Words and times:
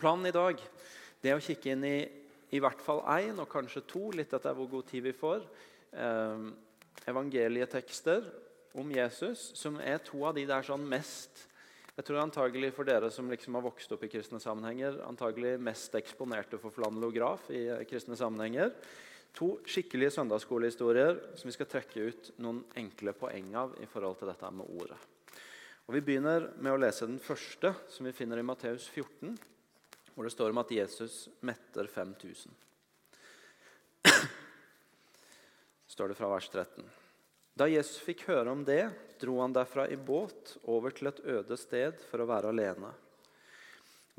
Planen 0.00 0.30
i 0.30 0.32
dag 0.32 0.60
er 1.20 1.36
å 1.36 1.44
kikke 1.44 1.74
inn 1.74 1.84
i 1.84 1.98
i 2.50 2.58
hvert 2.58 2.80
fall 2.82 3.04
én, 3.12 3.36
og 3.38 3.46
kanskje 3.46 3.84
to, 3.86 4.08
litt 4.16 4.32
etter 4.34 4.56
hvor 4.56 4.66
god 4.72 4.88
tid 4.88 5.04
vi 5.04 5.12
får, 5.14 5.44
eh, 5.92 6.46
evangelietekster 7.06 8.24
om 8.80 8.90
Jesus, 8.90 9.52
som 9.54 9.76
er 9.78 10.00
to 10.02 10.24
av 10.26 10.34
de 10.34 10.46
der 10.48 10.66
sånn 10.66 10.82
mest 10.88 11.46
jeg 12.00 12.06
tror 12.06 12.22
antagelig 12.22 12.70
For 12.72 12.88
dere 12.88 13.10
som 13.12 13.28
liksom 13.28 13.58
har 13.58 13.64
vokst 13.66 13.90
opp 13.92 14.04
i 14.06 14.08
kristne 14.08 14.38
sammenhenger, 14.40 15.02
antagelig 15.04 15.58
mest 15.60 15.92
eksponerte 15.98 16.56
for 16.56 16.72
flanellograf 16.72 17.50
i 17.52 17.66
eh, 17.68 17.84
kristne 17.84 18.16
sammenhenger. 18.16 18.72
To 19.36 19.58
skikkelige 19.68 20.14
søndagsskolehistorier 20.14 21.20
som 21.36 21.50
vi 21.50 21.52
skal 21.58 21.68
trekke 21.68 22.06
ut 22.08 22.30
noen 22.40 22.62
enkle 22.80 23.12
poeng 23.12 23.52
av 23.54 23.76
i 23.82 23.88
forhold 23.90 24.16
til 24.16 24.30
dette 24.32 24.48
med 24.54 24.72
ordet. 24.80 24.96
Og 25.86 25.94
Vi 25.94 26.00
begynner 26.06 26.48
med 26.56 26.72
å 26.72 26.80
lese 26.80 27.04
den 27.04 27.20
første, 27.20 27.74
som 27.90 28.06
vi 28.06 28.16
finner 28.16 28.40
i 28.40 28.46
Matteus 28.46 28.88
14, 28.88 29.36
hvor 30.20 30.28
det 30.28 30.34
står 30.34 30.50
om 30.50 30.58
at 30.60 30.70
Jesus 30.70 31.28
metter 31.40 31.86
5000. 31.86 32.52
står 35.86 36.08
det 36.08 36.14
fra 36.14 36.28
vers 36.28 36.48
13. 36.48 36.84
Da 37.56 37.64
Jesus 37.72 38.02
fikk 38.04 38.26
høre 38.28 38.52
om 38.52 38.60
det, 38.68 38.90
dro 39.16 39.38
han 39.40 39.56
derfra 39.56 39.88
i 39.88 39.96
båt 39.96 40.58
over 40.68 40.92
til 40.92 41.08
et 41.08 41.24
øde 41.24 41.56
sted 41.56 42.04
for 42.10 42.20
å 42.20 42.28
være 42.28 42.52
alene. 42.52 42.92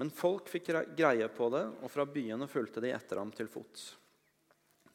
Men 0.01 0.09
folk 0.09 0.49
fikk 0.49 0.73
greie 0.97 1.29
på 1.29 1.53
det, 1.53 1.67
og 1.69 1.93
fra 1.93 2.09
byene 2.09 2.49
fulgte 2.49 2.81
de 2.81 2.95
etter 2.97 3.21
ham 3.21 3.29
til 3.37 3.45
fots. 3.45 3.91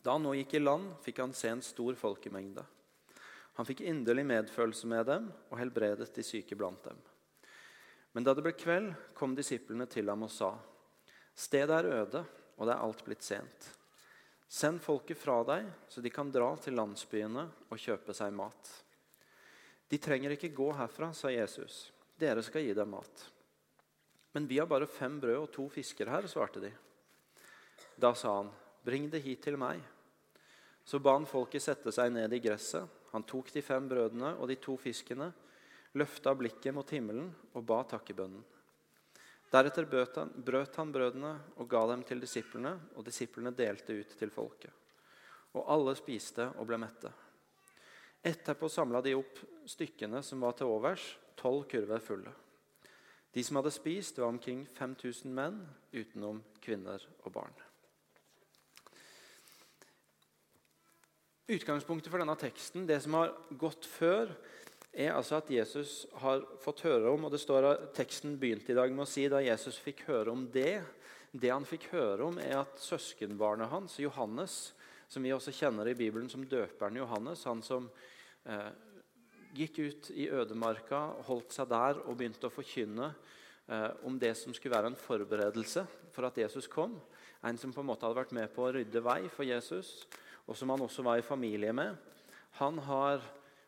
Da 0.02 0.18
han 0.18 0.26
nå 0.26 0.34
gikk 0.40 0.58
i 0.58 0.66
land, 0.66 0.96
fikk 1.06 1.22
han 1.22 1.38
se 1.38 1.54
en 1.54 1.62
stor 1.62 1.94
folkemengde. 1.94 2.66
Han 3.62 3.70
fikk 3.70 3.86
inderlig 3.86 4.26
medfølelse 4.26 4.90
med 4.90 5.06
dem 5.06 5.30
og 5.52 5.60
helbredet 5.62 6.10
de 6.18 6.26
syke 6.26 6.58
blant 6.58 6.82
dem. 6.90 6.98
Men 8.10 8.26
da 8.26 8.34
det 8.34 8.42
ble 8.42 8.58
kveld, 8.58 8.96
kom 9.14 9.38
disiplene 9.38 9.86
til 9.86 10.10
ham 10.10 10.26
og 10.26 10.34
sa.: 10.34 10.56
Stedet 11.36 11.76
er 11.76 11.90
øde, 12.00 12.22
og 12.56 12.66
det 12.66 12.72
er 12.72 12.82
alt 12.82 13.04
blitt 13.04 13.24
sent. 13.24 13.68
Send 14.48 14.80
folket 14.80 15.18
fra 15.20 15.42
deg, 15.44 15.66
så 15.90 16.00
de 16.00 16.12
kan 16.12 16.30
dra 16.32 16.48
til 16.62 16.76
landsbyene 16.78 17.44
og 17.68 17.80
kjøpe 17.82 18.14
seg 18.16 18.32
mat. 18.32 18.70
De 19.90 19.98
trenger 20.02 20.32
ikke 20.34 20.54
gå 20.54 20.70
herfra, 20.78 21.10
sa 21.14 21.30
Jesus. 21.30 21.90
Dere 22.18 22.42
skal 22.42 22.64
gi 22.64 22.72
dem 22.74 22.94
mat. 22.94 23.26
Men 24.32 24.46
vi 24.48 24.58
har 24.58 24.68
bare 24.70 24.88
fem 24.88 25.18
brød 25.20 25.42
og 25.42 25.52
to 25.52 25.66
fisker 25.72 26.08
her, 26.10 26.26
svarte 26.30 26.62
de. 26.62 26.72
Da 28.00 28.14
sa 28.16 28.38
han, 28.38 28.50
bring 28.84 29.10
det 29.12 29.22
hit 29.24 29.44
til 29.44 29.58
meg. 29.60 29.82
Så 30.86 31.00
ba 31.02 31.16
han 31.16 31.28
folket 31.28 31.64
sette 31.64 31.92
seg 31.92 32.12
ned 32.14 32.32
i 32.32 32.40
gresset. 32.40 32.86
Han 33.12 33.24
tok 33.26 33.52
de 33.54 33.62
fem 33.64 33.86
brødene 33.88 34.34
og 34.36 34.48
de 34.50 34.58
to 34.60 34.76
fiskene, 34.78 35.30
løfta 35.96 36.34
blikket 36.36 36.74
mot 36.76 36.90
himmelen 36.92 37.30
og 37.54 37.64
ba 37.66 37.80
takkebønnen. 37.88 38.44
Deretter 39.52 39.86
brøt 39.86 40.76
han 40.76 40.92
brødene 40.92 41.32
og 41.56 41.68
ga 41.70 41.84
dem 41.92 42.02
til 42.06 42.20
disiplene, 42.20 42.72
og 42.96 43.06
disiplene 43.06 43.54
delte 43.54 43.94
ut 43.94 44.16
til 44.18 44.32
folket. 44.34 44.72
Og 45.56 45.70
alle 45.72 45.94
spiste 45.96 46.48
og 46.56 46.66
ble 46.68 46.80
mette. 46.82 47.12
Etterpå 48.26 48.68
samla 48.68 49.00
de 49.04 49.14
opp 49.14 49.38
stykkene 49.70 50.22
som 50.26 50.42
var 50.42 50.56
til 50.58 50.72
overs, 50.72 51.04
tolv 51.38 51.68
kurver 51.70 52.02
fulle. 52.02 52.32
De 53.36 53.44
som 53.44 53.58
hadde 53.60 53.70
spist, 53.74 54.18
var 54.18 54.32
omkring 54.32 54.64
5000 54.78 55.32
menn, 55.36 55.60
utenom 55.92 56.40
kvinner 56.64 57.02
og 57.22 57.32
barn. 57.34 57.56
Utgangspunktet 61.46 62.10
for 62.10 62.18
denne 62.18 62.34
teksten, 62.40 62.88
det 62.88 62.98
som 63.04 63.14
har 63.20 63.34
gått 63.54 63.86
før, 63.86 64.32
er 64.96 65.12
altså 65.12 65.36
at 65.36 65.50
Jesus 65.52 66.06
har 66.22 66.44
fått 66.62 66.80
høre 66.86 67.10
om 67.12 67.26
og 67.28 67.34
det 67.34 67.42
står 67.42 67.68
at 67.68 67.88
Teksten 67.96 68.38
begynte 68.40 68.72
i 68.72 68.78
dag 68.78 68.92
med 68.94 69.04
å 69.04 69.10
si 69.10 69.26
da 69.28 69.42
Jesus 69.44 69.76
fikk 69.82 70.06
høre 70.08 70.32
om 70.32 70.46
det. 70.52 70.80
Det 71.36 71.52
han 71.52 71.66
fikk 71.68 71.90
høre 71.92 72.30
om, 72.30 72.38
er 72.40 72.62
at 72.62 72.80
søskenbarnet 72.80 73.68
hans, 73.68 73.98
Johannes, 74.00 74.72
som 75.08 75.22
vi 75.22 75.34
også 75.36 75.52
kjenner 75.52 75.90
i 75.90 75.96
Bibelen 75.98 76.30
som 76.32 76.46
døperen 76.48 76.96
Johannes, 76.96 77.44
han 77.44 77.60
som 77.62 77.90
eh, 78.48 78.70
gikk 79.56 79.82
ut 79.84 80.10
i 80.16 80.30
ødemarka, 80.32 81.02
holdt 81.28 81.52
seg 81.52 81.68
der 81.70 82.00
og 82.06 82.16
begynte 82.16 82.48
å 82.48 82.54
forkynne 82.54 83.10
eh, 83.12 83.90
om 84.08 84.16
det 84.18 84.32
som 84.40 84.56
skulle 84.56 84.78
være 84.78 84.94
en 84.94 84.98
forberedelse 84.98 85.84
for 86.14 86.30
at 86.30 86.40
Jesus 86.40 86.70
kom. 86.72 86.96
En 87.44 87.60
som 87.60 87.74
på 87.74 87.84
en 87.84 87.90
måte 87.92 88.08
hadde 88.08 88.22
vært 88.22 88.36
med 88.36 88.48
på 88.56 88.64
å 88.64 88.72
rydde 88.78 89.04
vei 89.04 89.20
for 89.28 89.44
Jesus, 89.44 90.06
og 90.48 90.56
som 90.56 90.72
han 90.72 90.88
også 90.88 91.04
var 91.04 91.20
i 91.20 91.26
familie 91.26 91.76
med. 91.76 92.00
Han 92.62 92.80
har 92.88 93.20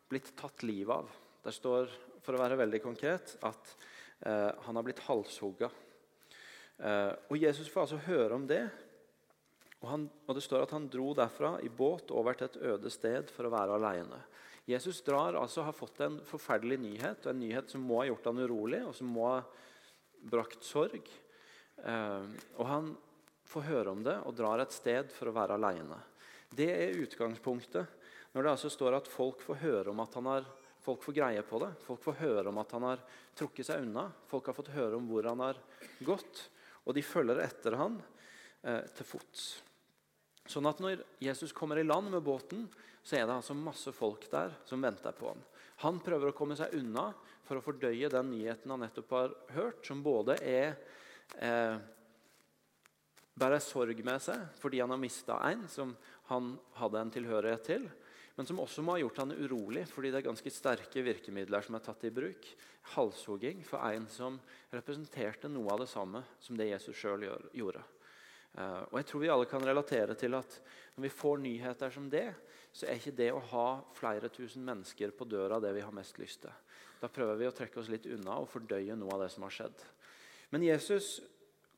blitt 0.08 0.32
tatt 0.38 0.64
livet 0.64 1.02
av. 1.02 1.08
Der 1.48 1.54
står, 1.56 1.88
for 2.20 2.36
å 2.36 2.41
være 2.42 2.59
veldig 2.60 2.78
konkret, 2.84 3.31
at 3.41 3.70
eh, 4.20 4.50
han 4.66 4.76
har 4.76 4.84
blitt 4.84 5.00
halshugga. 5.06 5.70
Eh, 6.76 7.12
og 7.32 7.41
Jesus 7.41 7.70
får 7.72 7.86
altså 7.86 8.00
høre 8.04 8.36
om 8.36 8.44
det. 8.50 8.66
Og, 9.78 9.87
han, 9.88 10.04
og, 10.26 10.34
Det 10.37 10.42
står 10.44 10.66
at 10.66 10.75
han 10.76 10.91
dro 10.92 11.14
derfra 11.16 11.54
i 11.64 11.70
båt 11.72 12.12
over 12.12 12.37
til 12.37 12.50
et 12.50 12.58
øde 12.75 12.92
sted 12.92 13.32
for 13.32 13.48
å 13.48 13.53
være 13.54 13.78
alene. 13.78 14.20
Jesus 14.69 15.00
drar, 15.06 15.38
altså 15.41 15.64
har 15.64 15.78
fått 15.78 16.04
en 16.04 16.20
forferdelig 16.28 16.76
nyhet, 16.82 17.25
og 17.25 17.32
en 17.32 17.41
nyhet 17.41 17.72
som 17.72 17.88
må 17.88 18.03
ha 18.03 18.10
gjort 18.10 18.28
han 18.28 18.44
urolig, 18.44 18.82
og 18.84 18.92
som 19.00 19.08
må 19.16 19.31
ha 19.31 19.41
brakt 20.28 20.69
sorg. 20.69 21.08
Eh, 21.81 22.28
og 22.58 22.64
Han 22.75 22.92
får 23.48 23.69
høre 23.72 23.97
om 23.97 24.04
det 24.04 24.19
og 24.28 24.37
drar 24.37 24.60
et 24.60 24.76
sted 24.76 25.08
for 25.16 25.32
å 25.32 25.37
være 25.41 25.56
alene. 25.56 26.04
Det 26.53 26.69
er 26.76 27.04
utgangspunktet 27.08 27.97
når 28.34 28.42
det 28.44 28.56
altså 28.58 28.69
står 28.69 29.00
at 29.00 29.08
folk 29.08 29.41
får 29.41 29.64
høre 29.64 29.97
om 29.97 30.04
at 30.04 30.20
han 30.20 30.34
har 30.37 30.56
folk 30.88 31.04
får 31.04 31.19
greie 31.21 31.43
på 31.44 31.60
det. 31.60 31.72
Folk 31.84 32.00
får 32.06 32.21
høre 32.22 32.49
om 32.49 32.59
at 32.62 32.72
han 32.72 32.87
har 32.88 33.03
trukket 33.37 33.69
seg 33.69 33.84
unna. 33.84 34.06
Folk 34.31 34.49
har 34.49 34.56
fått 34.56 34.72
høre 34.72 34.97
om 34.97 35.09
hvor 35.10 35.26
han 35.28 35.43
har 35.44 35.60
gått. 36.06 36.47
Og 36.88 36.97
de 36.97 37.04
følger 37.04 37.43
etter 37.44 37.76
han 37.76 37.99
eh, 38.65 38.84
til 38.97 39.09
fots. 39.09 39.49
Sånn 40.49 40.69
at 40.71 40.81
når 40.81 41.03
Jesus 41.21 41.53
kommer 41.53 41.76
i 41.76 41.84
land 41.84 42.09
med 42.15 42.25
båten, 42.25 42.65
så 43.04 43.19
er 43.19 43.26
det 43.26 43.37
altså 43.37 43.56
masse 43.56 43.93
folk 43.93 44.25
der 44.32 44.54
som 44.69 44.81
venter 44.84 45.12
på 45.16 45.28
ham. 45.28 45.44
Han 45.84 46.00
prøver 46.03 46.31
å 46.31 46.37
komme 46.37 46.56
seg 46.59 46.72
unna 46.81 47.10
for 47.47 47.60
å 47.60 47.65
fordøye 47.65 48.09
den 48.12 48.32
nyheten 48.32 48.72
han 48.72 48.82
nettopp 48.87 49.12
har 49.15 49.37
hørt, 49.55 49.84
som 49.84 50.00
både 50.05 50.38
er 50.41 50.72
eh, 51.37 51.76
bærer 53.38 53.62
sorg 53.62 54.00
med 54.05 54.25
seg 54.25 54.49
fordi 54.59 54.81
han 54.82 54.93
har 54.93 55.00
mista 55.00 55.37
en 55.47 55.69
som 55.70 55.93
han 56.32 56.55
hadde 56.81 57.00
en 57.00 57.12
tilhørighet 57.15 57.69
til, 57.69 57.84
men 58.38 58.47
som 58.47 58.60
også 58.62 58.84
må 58.87 58.94
ha 58.94 59.00
gjort 59.03 59.16
han 59.19 59.34
urolig, 59.34 59.82
fordi 59.91 60.12
det 60.15 60.21
er 60.21 60.28
ganske 60.28 60.50
sterke 60.54 61.03
virkemidler 61.03 61.65
som 61.66 61.75
er 61.75 61.82
tatt 61.82 62.04
i 62.06 62.12
bruk. 62.15 62.44
Halshogging 62.94 63.65
for 63.66 63.82
en 63.82 64.04
som 64.15 64.37
representerte 64.71 65.50
noe 65.50 65.72
av 65.75 65.82
det 65.82 65.88
samme 65.91 66.21
som 66.38 66.54
det 66.54 66.69
Jesus 66.69 66.94
sjøl 67.00 67.26
gjorde. 67.50 67.82
Uh, 68.54 68.87
og 68.93 68.94
jeg 69.00 69.09
tror 69.10 69.25
vi 69.25 69.32
alle 69.34 69.49
kan 69.50 69.66
relatere 69.66 70.15
til 70.19 70.38
at 70.38 70.54
Når 70.94 71.03
vi 71.03 71.10
får 71.15 71.37
nyheter 71.38 71.91
som 71.94 72.06
det, 72.10 72.28
så 72.72 72.87
er 72.87 72.97
ikke 72.99 73.16
det 73.19 73.28
å 73.31 73.43
ha 73.53 73.66
flere 73.94 74.31
tusen 74.34 74.65
mennesker 74.66 75.12
på 75.15 75.26
døra 75.31 75.60
det 75.62 75.75
vi 75.76 75.82
har 75.82 75.94
mest 75.94 76.19
lyst 76.19 76.43
til. 76.43 76.55
Da 76.99 77.10
prøver 77.10 77.38
vi 77.38 77.47
å 77.47 77.55
trekke 77.55 77.78
oss 77.78 77.91
litt 77.91 78.06
unna 78.06 78.38
og 78.38 78.49
fordøye 78.50 78.97
noe 78.99 79.15
av 79.15 79.22
det 79.22 79.28
som 79.34 79.47
har 79.47 79.55
skjedd. 79.55 79.84
Men 80.50 80.66
Jesus 80.66 81.20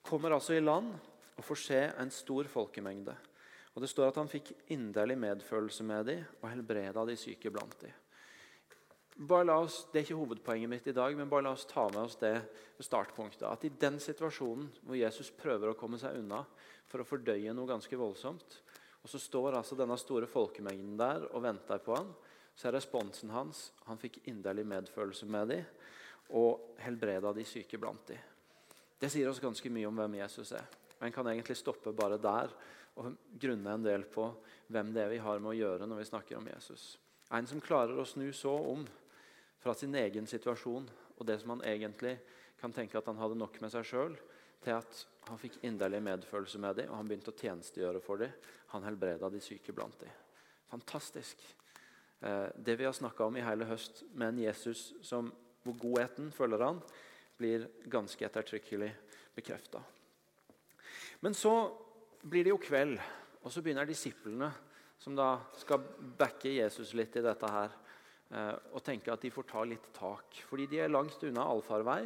kommer 0.05 0.37
altså 0.37 0.57
i 0.57 0.65
land 0.65 0.93
og 1.37 1.45
får 1.45 1.61
se 1.65 1.83
en 1.89 2.13
stor 2.13 2.49
folkemengde. 2.49 3.17
Og 3.75 3.83
Det 3.83 3.91
står 3.91 4.11
at 4.11 4.19
han 4.19 4.31
fikk 4.31 4.53
inderlig 4.75 5.17
medfølelse 5.19 5.85
med 5.87 6.07
dem 6.11 6.25
og 6.41 6.49
helbreda 6.51 7.05
de 7.07 7.17
syke 7.19 7.53
blant 7.55 7.77
dem. 7.81 7.93
Det 9.21 9.37
er 9.37 10.01
ikke 10.01 10.17
hovedpoenget 10.17 10.71
mitt 10.71 10.87
i 10.89 10.97
dag, 10.97 11.13
men 11.17 11.29
bare 11.29 11.45
la 11.45 11.53
oss 11.53 11.67
ta 11.69 11.85
med 11.91 12.01
oss 12.01 12.17
det 12.17 12.35
startpunktet. 12.81 13.45
At 13.45 13.65
i 13.69 13.73
den 13.81 13.99
situasjonen 14.01 14.71
hvor 14.87 14.97
Jesus 14.97 15.29
prøver 15.37 15.71
å 15.71 15.77
komme 15.77 16.01
seg 16.01 16.17
unna 16.23 16.41
for 16.89 17.03
å 17.03 17.07
fordøye 17.07 17.53
noe 17.53 17.69
ganske 17.69 17.99
voldsomt, 18.01 18.57
og 19.03 19.13
så 19.13 19.21
står 19.21 19.59
altså 19.59 19.77
denne 19.77 19.99
store 20.01 20.29
folkemengden 20.29 20.97
der 21.01 21.27
og 21.31 21.45
venter 21.45 21.83
på 21.85 21.95
ham, 21.99 22.15
så 22.57 22.69
er 22.69 22.77
responsen 22.77 23.31
hans 23.33 23.71
han 23.87 24.01
fikk 24.01 24.23
inderlig 24.29 24.67
medfølelse 24.69 25.29
med 25.29 25.53
dem 25.53 25.69
og 26.37 26.77
helbreda 26.81 27.33
de 27.37 27.45
syke 27.49 27.79
blant 27.81 28.03
dem. 28.09 28.21
Det 29.01 29.09
sier 29.13 29.31
oss 29.31 29.41
ganske 29.41 29.73
mye 29.73 29.89
om 29.89 29.97
hvem 29.97 30.19
Jesus 30.21 30.53
er. 30.57 30.67
Men 30.99 31.09
En 31.09 31.13
kan 31.13 31.29
egentlig 31.29 31.57
stoppe 31.57 31.93
bare 31.97 32.19
der 32.21 32.53
og 32.99 33.15
grunne 33.41 33.77
en 33.77 33.85
del 33.85 34.05
på 34.11 34.27
hvem 34.71 34.91
det 34.95 35.05
er 35.05 35.13
vi 35.13 35.23
har 35.23 35.39
med 35.43 35.53
å 35.53 35.59
gjøre 35.59 35.87
når 35.89 36.03
vi 36.03 36.09
snakker 36.11 36.39
om 36.39 36.49
Jesus. 36.51 36.97
En 37.31 37.47
som 37.47 37.63
klarer 37.63 37.99
å 37.99 38.09
snu 38.09 38.29
så 38.35 38.53
om 38.73 38.83
fra 39.61 39.75
sin 39.77 39.95
egen 39.95 40.27
situasjon 40.27 40.89
og 41.21 41.27
det 41.29 41.39
som 41.41 41.55
han 41.55 41.65
egentlig 41.69 42.17
kan 42.61 42.73
tenke 42.73 42.99
at 42.99 43.09
han 43.09 43.21
hadde 43.21 43.39
nok 43.39 43.59
med 43.63 43.73
seg 43.73 43.87
sjøl, 43.89 44.17
til 44.61 44.77
at 44.77 45.05
han 45.29 45.41
fikk 45.41 45.61
inderlig 45.65 46.03
medfølelse 46.05 46.61
med 46.61 46.81
dem, 46.81 46.91
og 46.91 46.99
han 46.99 47.09
begynte 47.09 47.33
å 47.33 47.39
tjenestegjøre 47.39 48.03
for 48.05 48.21
dem. 48.21 48.33
Han 48.75 48.85
helbreda 48.85 49.31
de 49.33 49.41
syke 49.43 49.73
blant 49.77 49.97
dem. 50.01 50.13
Fantastisk. 50.69 51.41
Eh, 52.21 52.49
det 52.57 52.77
vi 52.77 52.85
har 52.85 52.97
snakka 52.97 53.25
om 53.25 53.37
i 53.37 53.45
hele 53.45 53.69
høst 53.69 54.03
med 54.13 54.35
en 54.35 54.43
Jesus 54.43 54.91
som, 55.07 55.31
hvor 55.65 55.79
godheten 55.81 56.29
følger 56.37 56.67
han, 56.67 56.83
blir 57.41 57.69
ganske 57.89 58.27
ettertrykkelig 58.27 58.91
bekrefta. 59.37 59.81
Men 61.25 61.37
så 61.37 61.55
blir 62.23 62.45
det 62.45 62.53
jo 62.53 62.61
kveld, 62.61 62.99
og 63.41 63.53
så 63.53 63.63
begynner 63.65 63.89
disiplene, 63.89 64.51
som 65.01 65.17
da 65.17 65.33
skal 65.57 65.81
backe 66.19 66.53
Jesus 66.53 66.93
litt 66.99 67.17
i 67.17 67.25
dette 67.25 67.49
her, 67.49 67.73
eh, 68.31 68.57
og 68.77 68.85
tenke 68.85 69.13
at 69.13 69.23
de 69.25 69.33
får 69.33 69.49
ta 69.49 69.65
litt 69.65 69.89
tak. 69.97 70.43
Fordi 70.49 70.67
de 70.69 70.83
er 70.85 70.93
langt 70.93 71.23
unna 71.25 71.47
allfarvei. 71.49 72.03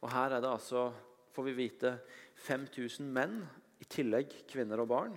Og 0.00 0.08
her 0.08 0.36
er 0.36 0.40
det 0.40 0.48
altså 0.48 0.86
får 1.34 1.46
vi 1.50 1.56
vite 1.58 1.94
5000 2.46 3.10
menn, 3.12 3.42
i 3.80 3.86
tillegg 3.88 4.32
kvinner 4.50 4.82
og 4.82 4.90
barn. 4.90 5.14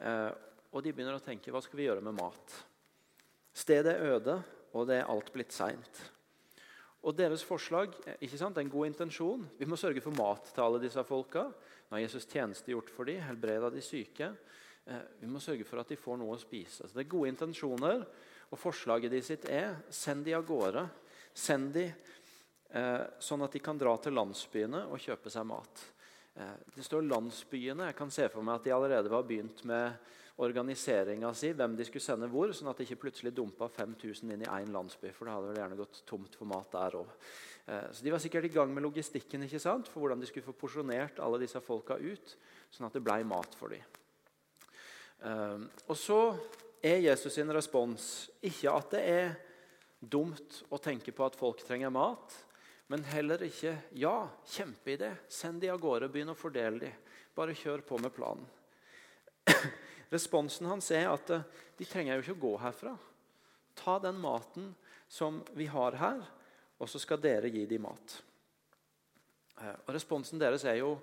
Eh, 0.00 0.30
og 0.72 0.82
de 0.82 0.92
begynner 0.92 1.18
å 1.18 1.24
tenke 1.24 1.52
hva 1.52 1.60
skal 1.62 1.78
vi 1.78 1.88
gjøre 1.88 2.04
med 2.04 2.16
mat. 2.16 2.54
Stedet 3.54 3.92
er 3.92 4.14
øde, 4.16 4.36
og 4.72 4.88
det 4.88 5.02
er 5.02 5.10
alt 5.12 5.28
blitt 5.34 5.52
seint. 5.52 6.00
Og 7.04 7.12
deres 7.16 7.44
forslag 7.44 7.92
ikke 8.16 8.38
sant, 8.40 8.56
er 8.56 8.64
en 8.64 8.72
god 8.72 8.88
intensjon. 8.88 9.44
Vi 9.58 9.68
må 9.68 9.76
sørge 9.76 10.00
for 10.00 10.16
mat 10.16 10.48
til 10.54 10.64
alle 10.64 10.80
disse 10.80 11.02
folka. 11.04 11.46
Nå 11.88 11.98
har 11.98 12.04
Jesus 12.04 12.24
tjenestegjort 12.30 12.88
for 12.92 13.08
dem, 13.08 13.20
helbreda 13.26 13.68
de 13.72 13.82
syke. 13.84 14.30
Eh, 14.86 15.02
vi 15.20 15.28
må 15.28 15.40
sørge 15.40 15.66
for 15.68 15.82
at 15.82 15.92
de 15.92 16.00
får 16.00 16.16
noe 16.20 16.36
å 16.36 16.40
spise. 16.40 16.88
Så 16.88 16.96
Det 16.96 17.04
er 17.04 17.12
gode 17.12 17.32
intensjoner. 17.32 18.06
Og 18.50 18.60
forslaget 18.60 19.12
de 19.12 19.20
sitt 19.24 19.44
er 19.50 19.76
send 19.92 20.24
de 20.24 20.34
av 20.36 20.46
gårde. 20.48 20.86
Send 21.34 21.72
de 21.76 21.86
eh, 21.90 23.04
sånn 23.20 23.44
at 23.44 23.52
de 23.52 23.60
kan 23.60 23.78
dra 23.80 23.96
til 24.00 24.16
landsbyene 24.16 24.86
og 24.88 25.02
kjøpe 25.02 25.32
seg 25.32 25.44
mat. 25.48 25.84
Eh, 26.40 26.56
det 26.76 26.84
står 26.88 27.04
landsbyene. 27.08 27.90
Jeg 27.90 27.98
kan 28.00 28.12
se 28.14 28.28
for 28.32 28.44
meg 28.46 28.60
at 28.60 28.68
de 28.68 28.76
allerede 28.76 29.12
var 29.12 29.28
begynt 29.28 29.64
med 29.68 30.00
organiseringa 30.42 31.30
si, 31.36 31.52
hvem 31.54 31.76
de 31.78 31.86
skulle 31.86 32.02
sende 32.02 32.28
hvor, 32.32 32.50
sånn 32.56 32.70
at 32.72 32.80
de 32.80 32.86
ikke 32.88 33.04
plutselig 33.04 33.34
dumpa 33.36 33.68
5000 33.70 34.34
inn 34.34 34.42
i 34.42 34.50
én 34.50 34.72
landsby. 34.74 35.12
For 35.14 35.28
da 35.28 35.36
hadde 35.36 35.52
vel 35.52 35.60
gjerne 35.62 35.78
gått 35.78 36.00
tomt 36.08 36.34
for 36.38 36.50
mat 36.50 36.72
der 36.74 36.98
òg. 36.98 37.12
Eh, 37.66 37.86
så 37.94 38.06
de 38.06 38.14
var 38.14 38.22
sikkert 38.24 38.48
i 38.48 38.54
gang 38.56 38.74
med 38.74 38.86
logistikken 38.86 39.46
ikke 39.46 39.62
sant? 39.62 39.90
for 39.90 40.02
hvordan 40.02 40.22
de 40.22 40.30
skulle 40.30 40.46
få 40.46 40.56
porsjonert 40.58 41.22
alle 41.22 41.42
disse 41.44 41.62
folka 41.62 42.00
ut, 42.00 42.36
sånn 42.74 42.88
at 42.88 42.98
det 42.98 43.04
ble 43.04 43.20
mat 43.28 43.54
for 43.58 43.74
dem. 43.74 43.90
Og 45.88 45.96
så 45.96 46.18
er 46.84 46.98
Jesus 47.00 47.32
sin 47.32 47.48
respons 47.54 48.26
ikke 48.44 48.72
at 48.76 48.90
det 48.92 49.04
er 49.08 49.30
dumt 50.04 50.58
å 50.68 50.80
tenke 50.82 51.14
på 51.16 51.24
at 51.24 51.38
folk 51.38 51.62
trenger 51.64 51.92
mat, 51.94 52.34
men 52.92 53.06
heller 53.08 53.40
ikke 53.46 53.72
ja, 53.96 54.26
kjempeidé, 54.52 55.14
send 55.32 55.62
de 55.62 55.70
av 55.72 55.80
gårde, 55.80 56.10
begynn 56.12 56.34
å 56.34 56.36
fordele 56.36 56.82
de. 56.82 56.92
Bare 57.34 57.56
kjør 57.56 57.86
på 57.88 57.98
med 58.02 58.12
planen. 58.14 58.44
Responsen 60.12 60.68
hans 60.68 60.90
er 60.94 61.08
at 61.12 61.30
eh, 61.34 61.46
de 61.78 61.88
trenger 61.88 62.16
jo 62.16 62.24
ikke 62.24 62.36
å 62.36 62.44
gå 62.44 62.52
herfra. 62.62 62.94
Ta 63.78 63.98
den 64.02 64.20
maten 64.22 64.72
som 65.10 65.42
vi 65.56 65.66
har 65.70 65.96
her, 65.98 66.22
og 66.78 66.90
så 66.90 67.00
skal 67.02 67.22
dere 67.22 67.50
gi 67.52 67.64
dem 67.70 67.86
mat. 67.86 68.18
Eh, 69.60 69.76
og 69.86 69.94
Responsen 69.96 70.42
deres 70.42 70.66
er 70.68 70.80
jo 70.82 70.96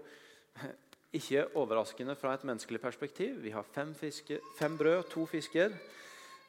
ikke 1.11 1.47
overraskende 1.59 2.15
fra 2.15 2.35
et 2.35 2.45
menneskelig 2.47 2.79
perspektiv. 2.81 3.41
Vi 3.43 3.51
har 3.51 3.67
fem, 3.67 3.93
fiske, 3.95 4.39
fem 4.55 4.77
brød, 4.79 5.03
to 5.11 5.25
fisker. 5.27 5.73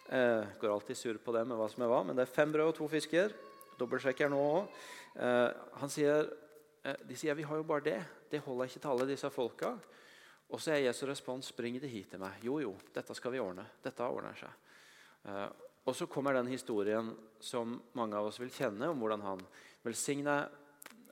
Eh, 0.08 0.44
går 0.60 0.74
alltid 0.74 0.96
sur 0.96 1.18
på 1.18 1.32
det 1.32 1.44
med 1.46 1.58
hva 1.58 1.68
som 1.70 1.82
er 1.82 1.90
hva, 1.90 2.02
men 2.06 2.18
det 2.18 2.26
er 2.26 2.34
fem 2.34 2.52
brød 2.52 2.70
og 2.70 2.76
to 2.76 2.88
fisker. 2.90 3.34
Dobbeltsjekker 3.78 4.30
nå 4.30 4.38
òg. 4.38 4.76
Eh, 5.16 5.88
sier, 5.90 6.28
eh, 6.84 6.96
de 7.08 7.16
sier 7.16 7.34
vi 7.34 7.46
har 7.48 7.56
jo 7.56 7.66
bare 7.66 7.86
det. 7.86 8.00
Det 8.30 8.42
holder 8.44 8.70
ikke 8.70 8.80
til 8.80 8.92
alle 8.92 9.08
disse 9.08 9.30
folka. 9.30 9.72
Og 10.52 10.60
så 10.60 10.74
er 10.74 10.86
Jesu 10.86 11.06
respons 11.08 11.48
spring 11.48 11.78
det 11.80 11.88
hit 11.88 12.10
til 12.12 12.20
meg. 12.20 12.42
Jo, 12.44 12.58
jo, 12.60 12.74
dette 12.92 13.14
skal 13.16 13.32
vi 13.32 13.40
ordne. 13.40 13.64
Dette 13.82 14.04
ordner 14.04 14.36
seg. 14.36 14.72
Eh, 15.28 15.46
og 15.88 15.96
så 15.96 16.06
kommer 16.06 16.36
den 16.36 16.50
historien 16.52 17.08
som 17.42 17.78
mange 17.98 18.18
av 18.18 18.28
oss 18.28 18.38
vil 18.38 18.52
kjenne, 18.52 18.90
om 18.92 19.00
hvordan 19.00 19.24
han 19.24 19.40
velsigner 19.82 20.50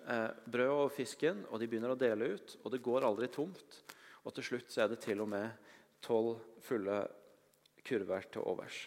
eh, 0.04 0.28
brød 0.44 0.74
og 0.74 0.92
fisken, 0.94 1.42
og 1.48 1.58
de 1.58 1.70
begynner 1.70 1.94
å 1.94 1.98
dele 1.98 2.34
ut. 2.36 2.54
Og 2.62 2.74
det 2.74 2.84
går 2.84 3.08
aldri 3.08 3.30
tomt. 3.32 3.80
Og 4.28 4.36
til 4.36 4.46
slutt 4.50 4.70
så 4.70 4.84
er 4.84 4.92
det 4.92 5.00
til 5.02 5.24
og 5.24 5.32
med 5.32 5.72
tolv 6.04 6.36
fulle 6.62 7.00
kurver 7.86 8.28
til 8.28 8.44
overs. 8.44 8.84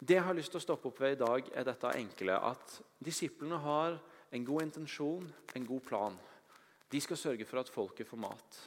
Det 0.00 0.16
jeg 0.16 0.24
har 0.24 0.36
lyst 0.36 0.48
til 0.54 0.62
å 0.62 0.64
stoppe 0.64 0.88
opp 0.88 1.00
ved 1.02 1.18
i 1.18 1.20
dag, 1.20 1.52
er 1.52 1.68
dette 1.68 1.92
enkle 2.00 2.40
at 2.40 2.78
disiplene 3.04 3.60
har 3.60 3.98
en 4.32 4.44
god 4.48 4.64
intensjon, 4.64 5.26
en 5.28 5.66
god 5.68 5.84
plan. 5.84 6.16
De 6.90 7.00
skal 7.00 7.18
sørge 7.18 7.46
for 7.46 7.62
at 7.62 7.70
folket 7.70 8.08
får 8.08 8.20
mat. 8.20 8.60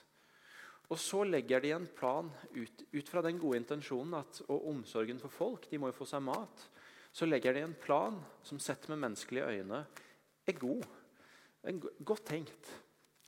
Og 0.91 0.99
Så 0.99 1.23
legger 1.23 1.61
de 1.63 1.71
en 1.73 1.87
plan 1.87 2.29
ut, 2.53 2.83
ut 2.93 3.09
fra 3.09 3.21
den 3.25 3.39
gode 3.39 3.57
intensjonen 3.57 4.19
at, 4.19 4.41
og 4.47 4.67
omsorgen 4.69 5.19
for 5.19 5.31
folk. 5.31 5.69
De 5.71 5.79
må 5.79 5.89
jo 5.89 5.97
få 5.97 6.07
seg 6.09 6.23
mat. 6.23 6.67
Så 7.13 7.25
legger 7.25 7.53
de 7.53 7.63
en 7.65 7.75
plan 7.77 8.19
som 8.43 8.59
sett 8.59 8.87
med 8.89 9.01
menneskelige 9.01 9.59
øyne 9.59 9.83
er 10.45 10.59
god. 10.59 10.85
En 11.63 11.79
godt 11.79 12.25
tenkt. 12.27 12.71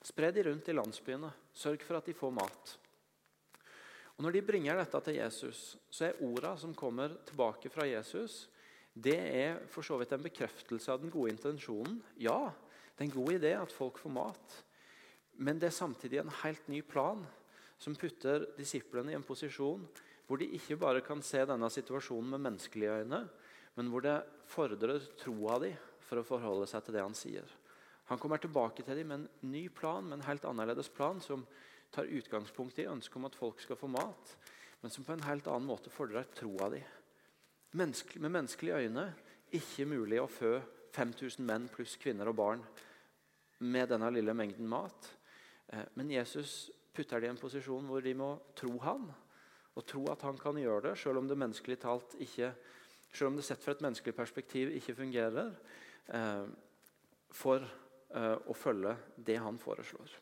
Spre 0.05 0.31
de 0.31 0.43
rundt 0.45 0.67
i 0.69 0.75
landsbyene. 0.75 1.31
Sørg 1.53 1.85
for 1.85 1.97
at 1.97 2.09
de 2.09 2.17
får 2.17 2.33
mat. 2.35 2.75
Og 4.15 4.23
Når 4.23 4.31
de 4.31 4.45
bringer 4.47 4.77
dette 4.79 5.01
til 5.07 5.17
Jesus, 5.17 5.61
så 5.91 6.07
er 6.07 6.21
orda 6.23 6.53
som 6.57 6.75
kommer 6.75 7.17
tilbake 7.27 7.69
fra 7.69 7.87
Jesus, 7.87 8.45
det 8.95 9.17
er 9.17 9.57
for 9.67 9.83
så 9.83 9.97
vidt 9.99 10.13
en 10.15 10.23
bekreftelse 10.23 10.91
av 10.91 11.01
den 11.01 11.11
gode 11.11 11.33
intensjonen. 11.33 11.97
Ja, 12.15 12.53
det 12.95 13.03
er 13.03 13.09
en 13.09 13.17
god 13.17 13.33
idé 13.35 13.51
at 13.59 13.73
folk 13.75 13.99
får 13.99 14.13
mat. 14.15 14.55
Men 15.37 15.59
det 15.59 15.69
er 15.69 15.75
samtidig 15.75 16.21
en 16.21 16.35
helt 16.43 16.67
ny 16.71 16.81
plan 16.87 17.23
som 17.81 17.95
putter 17.99 18.47
disiplene 18.57 19.11
i 19.11 19.17
en 19.17 19.25
posisjon 19.25 19.83
hvor 20.25 20.39
de 20.41 20.47
ikke 20.57 20.77
bare 20.81 21.03
kan 21.05 21.21
se 21.21 21.43
denne 21.45 21.67
situasjonen 21.69 22.31
med 22.33 22.43
menneskelige 22.47 23.01
øyne, 23.03 23.19
men 23.75 23.91
hvor 23.91 24.01
det 24.01 24.15
fordrer 24.49 25.03
troa 25.19 25.59
di 25.61 25.69
for 26.05 26.21
å 26.21 26.25
forholde 26.25 26.65
seg 26.69 26.85
til 26.85 26.97
det 26.97 27.03
han 27.03 27.17
sier. 27.17 27.45
Han 28.09 28.21
kommer 28.21 28.41
tilbake 28.41 28.85
til 28.85 28.97
dem 28.97 29.11
med 29.11 29.23
en 29.23 29.51
ny 29.51 29.67
plan, 29.73 30.05
med 30.05 30.19
en 30.19 30.27
helt 30.27 30.45
annerledes 30.45 30.89
plan, 30.93 31.21
som 31.21 31.45
tar 31.93 32.09
utgangspunkt 32.09 32.79
i 32.81 32.87
ønsket 32.89 33.17
om 33.19 33.27
at 33.29 33.37
folk 33.37 33.61
skal 33.61 33.79
få 33.79 33.89
mat, 33.91 34.33
men 34.81 34.93
som 34.93 35.05
på 35.05 35.13
en 35.15 35.25
helt 35.25 35.47
annen 35.49 35.69
måte 35.69 35.93
fordrer 35.93 36.27
troa 36.37 36.69
di. 36.73 36.81
Menneske, 37.75 38.19
med 38.21 38.33
menneskelige 38.33 38.85
øyne 38.85 39.05
ikke 39.55 39.87
mulig 39.89 40.19
å 40.21 40.29
fø 40.31 40.57
5000 40.95 41.45
menn 41.45 41.67
pluss 41.71 41.95
kvinner 41.99 42.29
og 42.31 42.37
barn 42.39 42.61
med 43.65 43.89
denne 43.91 44.11
lille 44.13 44.35
mengden 44.37 44.67
mat. 44.69 45.09
Eh, 45.67 45.85
men 45.93 46.11
Jesus 46.11 46.71
putter 46.95 47.21
de 47.21 47.29
i 47.29 47.33
en 47.33 47.39
posisjon 47.39 47.87
hvor 47.89 48.03
de 48.03 48.13
må 48.17 48.31
tro 48.57 48.73
han, 48.85 49.07
og 49.75 49.87
tro 49.87 50.05
at 50.11 50.23
han 50.23 50.37
kan 50.39 50.57
gjøre 50.59 50.89
det, 50.89 50.93
selv 50.99 51.19
om 51.19 51.27
det 51.27 51.37
menneskelig 51.39 51.79
talt 51.81 52.15
ikke, 52.23 52.53
selv 53.11 53.31
om 53.31 53.39
det 53.39 53.47
sett 53.47 53.63
fra 53.63 53.75
et 53.75 53.83
menneskelig 53.83 54.15
perspektiv 54.15 54.71
ikke 54.77 54.95
fungerer, 54.95 55.51
eh, 56.15 56.45
for 57.35 57.65
eh, 57.65 58.37
å 58.39 58.55
følge 58.55 58.95
det 59.17 59.37
han 59.43 59.59
foreslår. 59.59 60.15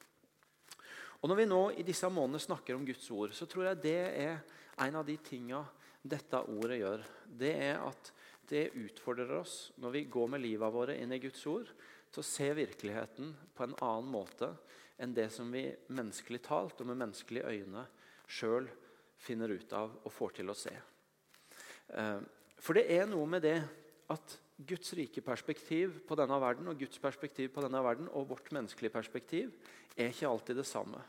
Og 1.23 1.29
Når 1.29 1.39
vi 1.39 1.47
nå 1.47 1.61
i 1.79 1.85
disse 1.87 2.09
månedene 2.11 2.41
snakker 2.43 2.75
om 2.75 2.85
Guds 2.85 3.05
ord, 3.15 3.31
så 3.31 3.47
tror 3.47 3.69
jeg 3.69 3.83
det 3.85 3.99
er 4.25 4.41
en 4.83 4.97
av 4.99 5.05
de 5.07 5.15
tinga 5.23 5.61
dette 6.03 6.41
ordet 6.51 6.81
gjør. 6.81 7.05
Det 7.23 7.53
er 7.69 7.77
at 7.79 8.09
det 8.49 8.73
utfordrer 8.75 9.31
oss 9.37 9.71
når 9.79 9.93
vi 9.93 10.01
går 10.11 10.33
med 10.33 10.43
livet 10.43 10.73
våre 10.73 10.97
inn 10.99 11.13
i 11.15 11.21
Guds 11.23 11.45
ord, 11.47 11.69
til 12.11 12.21
å 12.21 12.27
se 12.27 12.49
virkeligheten 12.57 13.31
på 13.55 13.65
en 13.65 13.77
annen 13.79 14.09
måte 14.11 14.51
enn 15.01 15.13
det 15.15 15.29
som 15.33 15.49
vi 15.51 15.65
menneskelig 15.93 16.41
talt 16.45 16.81
og 16.81 16.89
med 16.89 16.99
menneskelige 17.01 17.49
øyne 17.49 17.85
sjøl 18.29 18.69
finner 19.23 19.53
ut 19.53 19.73
av 19.75 19.93
og 20.03 20.13
får 20.13 20.37
til 20.39 20.51
å 20.51 20.57
se. 20.57 20.73
Eh, 21.93 22.19
for 22.63 22.77
det 22.77 22.85
er 22.95 23.09
noe 23.09 23.27
med 23.29 23.43
det 23.45 23.57
at 24.13 24.37
Guds 24.63 24.93
rike 24.95 25.23
perspektiv 25.25 26.03
på 26.07 26.15
denne 26.17 26.37
verden 26.39 26.69
og 26.69 26.79
Guds 26.79 27.01
perspektiv 27.01 27.49
på 27.55 27.63
denne 27.65 27.81
verden 27.83 28.07
og 28.13 28.29
vårt 28.29 28.51
menneskelige 28.53 28.93
perspektiv 28.93 29.51
er 29.97 30.11
ikke 30.11 30.29
alltid 30.29 30.61
det 30.61 30.67
samme. 30.69 31.01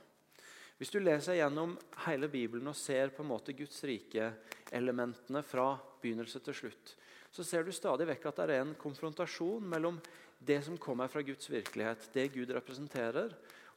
Hvis 0.81 0.91
du 0.91 0.99
leser 0.99 1.39
gjennom 1.39 1.77
hele 2.09 2.29
Bibelen 2.29 2.67
og 2.73 2.79
ser 2.79 3.13
på 3.15 3.23
en 3.23 3.31
måte 3.31 3.55
Guds 3.55 3.77
rike-elementene 3.87 5.45
fra 5.47 5.75
begynnelse 6.03 6.41
til 6.43 6.57
slutt, 6.65 6.95
så 7.31 7.45
ser 7.47 7.67
du 7.67 7.71
stadig 7.75 8.09
vekk 8.09 8.27
at 8.31 8.41
det 8.41 8.57
er 8.57 8.65
en 8.65 8.75
konfrontasjon 8.79 9.69
mellom 9.71 10.01
det 10.45 10.61
som 10.67 10.79
kommer 10.79 11.11
fra 11.11 11.23
Guds 11.25 11.47
virkelighet, 11.51 12.09
det 12.15 12.33
Gud 12.35 12.51
representerer, 12.55 13.33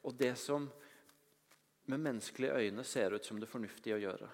og 0.08 0.16
det 0.16 0.34
som 0.40 0.66
med 1.88 2.00
menneskelige 2.00 2.56
øyne 2.56 2.84
ser 2.84 3.14
ut 3.16 3.24
som 3.24 3.40
det 3.40 3.48
fornuftige 3.48 3.96
å 3.96 4.02
gjøre. 4.02 4.28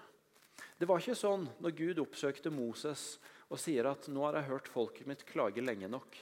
Det 0.79 0.87
var 0.87 0.99
ikke 0.99 1.15
sånn 1.19 1.45
når 1.63 1.75
Gud 1.75 2.01
oppsøkte 2.03 2.51
Moses 2.51 3.15
og 3.51 3.59
sier 3.61 3.87
at 3.87 4.07
nå 4.11 4.23
har 4.25 4.39
jeg 4.39 4.49
hørt 4.49 4.71
folket 4.71 5.07
mitt 5.07 5.23
klage 5.27 5.63
lenge 5.63 5.87
nok. 5.91 6.17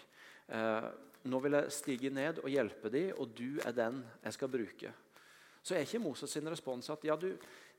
Eh, 0.53 0.87
nå 1.29 1.39
vil 1.45 1.57
jeg 1.57 1.73
stige 1.73 2.11
ned 2.13 2.41
og 2.43 2.51
hjelpe 2.51 2.91
dem, 2.93 3.13
og 3.17 3.31
du 3.37 3.61
er 3.63 3.75
den 3.77 4.01
jeg 4.25 4.35
skal 4.35 4.51
bruke. 4.51 4.91
Så 5.63 5.77
er 5.77 5.85
ikke 5.85 6.01
Moses 6.03 6.33
sin 6.35 6.49
respons 6.51 6.89
at 6.91 7.05
ja, 7.07 7.15
du, 7.15 7.31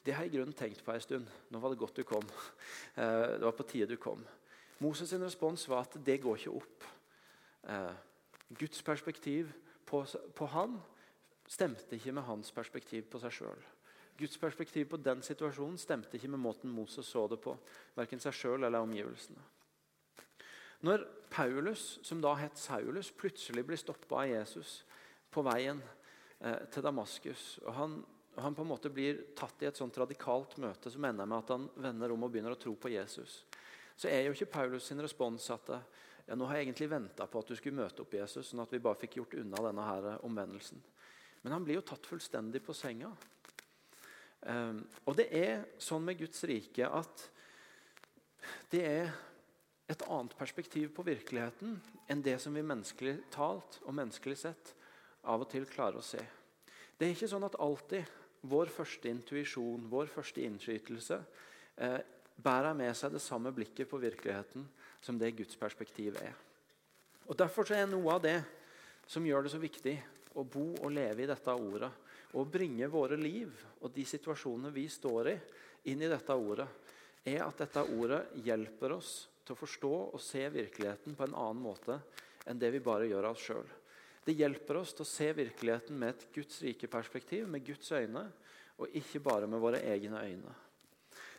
det 0.04 0.14
har 0.16 0.24
jeg 0.24 0.32
i 0.32 0.36
grunnen 0.38 0.56
tenkt 0.56 0.80
på 0.84 0.94
en 0.94 1.04
stund. 1.04 1.28
Nå 1.52 1.60
var 1.60 1.74
det 1.74 1.82
godt 1.82 2.00
du 2.00 2.06
kom. 2.08 2.24
Eh, 2.94 3.28
det 3.34 3.42
var 3.42 3.56
på 3.58 3.66
tide 3.66 3.90
du 3.90 3.98
kom. 3.98 4.20
Moses 4.78 5.10
sin 5.10 5.22
respons 5.22 5.64
var 5.66 5.82
at 5.82 5.96
det 6.06 6.20
går 6.22 6.38
ikke 6.38 6.52
opp. 6.54 6.84
Eh, 7.66 7.94
Guds 8.54 8.82
perspektiv 8.86 9.50
på, 9.86 10.04
på 10.34 10.46
han 10.52 10.76
stemte 11.48 11.96
ikke 11.96 12.14
med 12.16 12.26
hans 12.28 12.52
perspektiv 12.54 13.08
på 13.12 13.20
seg 13.22 13.34
sjøl. 13.34 13.64
Guds 14.18 14.38
perspektiv 14.38 14.86
på 14.92 15.00
den 15.02 15.22
situasjonen 15.26 15.78
stemte 15.80 16.16
ikke 16.16 16.30
med 16.30 16.42
måten 16.42 16.70
Moses 16.70 17.08
så 17.10 17.26
det 17.30 17.40
på. 17.42 17.56
Verken 17.96 18.22
seg 18.22 18.36
sjøl 18.36 18.62
eller 18.62 18.84
omgivelsene. 18.84 19.42
Når 20.84 21.06
Paulus, 21.32 21.98
som 22.04 22.20
da 22.22 22.34
het 22.38 22.60
Saulus, 22.60 23.10
plutselig 23.10 23.64
blir 23.66 23.80
stoppa 23.80 24.20
av 24.22 24.28
Jesus 24.30 24.82
på 25.32 25.42
veien 25.46 25.80
eh, 26.40 26.66
til 26.70 26.84
Damaskus 26.84 27.44
og 27.64 27.72
han, 27.74 27.94
han, 28.36 28.54
på 28.54 28.62
en 28.62 28.70
måte 28.70 28.92
blir 28.92 29.22
tatt 29.38 29.62
i 29.64 29.70
et 29.70 29.78
sånt 29.78 29.96
radikalt 29.98 30.58
møte 30.62 30.92
som 30.92 31.06
ender 31.08 31.26
med 31.26 31.40
at 31.40 31.54
han 31.54 31.66
vender 31.80 32.12
om 32.12 32.26
og 32.26 32.34
begynner 32.34 32.54
å 32.54 32.60
tro 32.60 32.74
på 32.76 32.92
Jesus, 32.92 33.42
så 33.96 34.10
er 34.10 34.26
jo 34.26 34.34
ikke 34.34 34.52
Paulus 34.58 34.90
sin 34.90 35.00
respons 35.02 35.48
at 35.54 35.72
ja, 35.72 36.36
nå 36.36 36.46
har 36.50 36.58
jeg 36.58 36.68
egentlig 36.68 36.90
venta 36.92 37.26
på 37.30 37.40
at 37.40 37.50
du 37.50 37.56
skulle 37.56 37.80
møte 37.80 38.04
opp 38.04 38.14
Jesus, 38.14 38.50
sånn 38.50 38.62
at 38.62 38.72
vi 38.74 38.82
bare 38.82 39.00
fikk 39.00 39.18
gjort 39.20 39.38
unna 39.40 39.64
denne 39.68 39.88
her 39.88 40.10
omvendelsen. 40.26 40.82
Men 41.44 41.58
han 41.58 41.64
blir 41.66 41.78
jo 41.78 41.86
tatt 41.86 42.06
fullstendig 42.08 42.62
på 42.64 42.74
senga. 42.76 43.12
Um, 44.44 44.80
og 45.04 45.16
det 45.16 45.28
er 45.32 45.66
sånn 45.80 46.04
med 46.04 46.18
Guds 46.20 46.42
rike 46.48 46.88
at 46.88 47.28
det 48.72 48.82
er 48.84 49.12
et 49.88 50.04
annet 50.08 50.34
perspektiv 50.36 50.90
på 50.96 51.04
virkeligheten 51.04 51.76
enn 52.08 52.24
det 52.24 52.36
som 52.40 52.56
vi 52.56 52.64
menneskelig 52.64 53.18
talt 53.32 53.78
og 53.84 53.96
menneskelig 53.96 54.36
sett 54.40 54.72
av 55.28 55.44
og 55.44 55.50
til 55.52 55.68
klarer 55.68 56.00
å 56.00 56.04
se. 56.04 56.20
Det 56.96 57.06
er 57.06 57.14
ikke 57.14 57.28
sånn 57.28 57.46
at 57.46 57.56
alltid 57.60 58.08
vår 58.48 58.72
første 58.72 59.08
intuisjon, 59.08 59.86
vår 59.88 60.08
første 60.12 60.44
innskytelse, 60.44 61.20
eh, 61.76 62.00
bærer 62.36 62.76
med 62.76 62.92
seg 62.96 63.12
det 63.14 63.22
samme 63.22 63.52
blikket 63.52 63.88
på 63.88 64.00
virkeligheten 64.00 64.66
som 65.00 65.18
det 65.18 65.36
Guds 65.36 65.56
perspektiv 65.56 66.16
er. 66.20 66.34
Og 67.28 67.36
Derfor 67.38 67.70
er 67.72 67.86
noe 67.88 68.12
av 68.12 68.22
det 68.24 68.38
som 69.06 69.24
gjør 69.24 69.44
det 69.44 69.52
så 69.52 69.60
viktig 69.60 69.96
å 70.34 70.44
bo 70.44 70.66
og 70.80 70.90
leve 70.92 71.24
i 71.24 71.28
dette 71.30 71.52
ordet, 71.54 71.90
og 72.34 72.50
bringe 72.50 72.88
våre 72.90 73.16
liv 73.18 73.52
og 73.80 73.92
de 73.94 74.04
situasjonene 74.08 74.72
vi 74.74 74.88
står 74.90 75.30
i, 75.30 75.36
inn 75.92 76.02
i 76.02 76.10
dette 76.10 76.34
ordet, 76.34 76.66
er 77.24 77.44
at 77.44 77.62
dette 77.62 77.84
ordet 77.94 78.20
hjelper 78.44 78.96
oss 78.96 79.12
til 79.44 79.54
å 79.54 79.60
forstå 79.60 79.92
og 80.10 80.20
se 80.20 80.42
virkeligheten 80.52 81.16
på 81.16 81.26
en 81.26 81.36
annen 81.38 81.62
måte 81.62 81.98
enn 82.48 82.60
det 82.60 82.70
vi 82.74 82.82
bare 82.84 83.08
gjør 83.08 83.30
av 83.30 83.36
oss 83.36 83.46
sjøl. 83.46 83.70
Det 84.24 84.34
hjelper 84.36 84.80
oss 84.80 84.94
til 84.96 85.04
å 85.04 85.08
se 85.08 85.30
virkeligheten 85.36 85.98
med 86.00 86.14
et 86.14 86.26
Guds 86.32 86.60
rike 86.64 86.88
perspektiv, 86.88 87.46
med 87.48 87.64
Guds 87.64 87.92
øyne, 87.92 88.24
og 88.80 88.96
ikke 88.96 89.22
bare 89.22 89.48
med 89.48 89.60
våre 89.62 89.82
egne 89.84 90.22
øyne. 90.24 90.54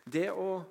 Det 0.06 0.30
å 0.32 0.62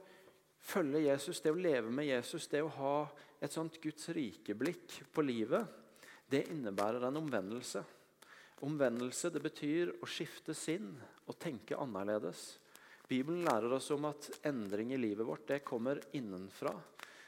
følge 0.65 1.03
Jesus, 1.09 1.43
det 1.43 1.53
å 1.53 1.59
leve 1.59 1.91
med 1.91 2.07
Jesus, 2.07 2.47
det 2.49 2.63
å 2.63 2.73
ha 2.79 2.97
et 3.43 3.53
sånt 3.53 3.81
Guds 3.83 4.09
rike-blikk 4.15 5.01
på 5.13 5.25
livet, 5.27 5.67
det 6.31 6.47
innebærer 6.55 7.05
en 7.09 7.19
omvendelse. 7.21 7.83
Omvendelse 8.65 9.29
det 9.29 9.43
betyr 9.45 9.91
å 10.01 10.09
skifte 10.09 10.55
sinn 10.57 10.95
og 11.29 11.37
tenke 11.41 11.77
annerledes. 11.77 12.55
Bibelen 13.05 13.45
lærer 13.45 13.75
oss 13.77 13.91
om 13.93 14.07
at 14.09 14.31
endring 14.49 14.95
i 14.95 15.01
livet 15.01 15.27
vårt 15.29 15.45
det 15.51 15.59
kommer 15.67 16.01
innenfra. 16.17 16.73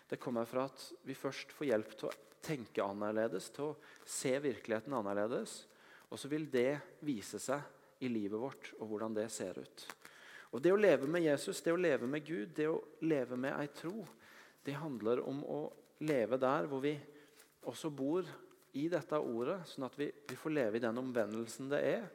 Det 0.08 0.16
kommer 0.22 0.48
fra 0.48 0.64
at 0.70 0.86
vi 1.04 1.16
først 1.18 1.52
får 1.52 1.68
hjelp 1.68 1.92
til 1.92 2.08
å 2.08 2.14
tenke 2.46 2.84
annerledes, 2.84 3.50
til 3.52 3.72
å 3.72 3.76
se 4.00 4.32
virkeligheten 4.40 4.94
annerledes. 4.96 5.58
Og 6.08 6.20
så 6.22 6.30
vil 6.32 6.46
det 6.48 6.78
vise 7.04 7.40
seg 7.42 8.00
i 8.00 8.08
livet 8.08 8.40
vårt 8.40 8.72
og 8.78 8.88
hvordan 8.94 9.16
det 9.16 9.28
ser 9.34 9.58
ut. 9.60 9.86
Og 10.54 10.62
Det 10.62 10.72
å 10.72 10.80
leve 10.80 11.08
med 11.10 11.26
Jesus, 11.26 11.60
det 11.60 11.74
å 11.74 11.80
leve 11.80 12.08
med 12.08 12.24
Gud, 12.24 12.54
det 12.56 12.70
å 12.70 12.80
leve 13.04 13.36
med 13.36 13.52
ei 13.58 13.68
tro, 13.76 14.06
det 14.64 14.78
handler 14.78 15.20
om 15.26 15.42
å 15.44 15.60
leve 16.06 16.38
der 16.40 16.68
hvor 16.70 16.80
vi 16.80 16.94
også 17.66 17.90
bor 17.92 18.24
i 18.76 18.86
dette 18.92 19.18
ordet, 19.18 19.62
sånn 19.70 19.86
at 19.88 19.96
vi, 19.98 20.10
vi 20.28 20.36
får 20.38 20.52
leve 20.52 20.78
i 20.78 20.84
den 20.84 21.00
omvendelsen 21.00 21.70
det 21.72 21.80
er, 21.88 22.06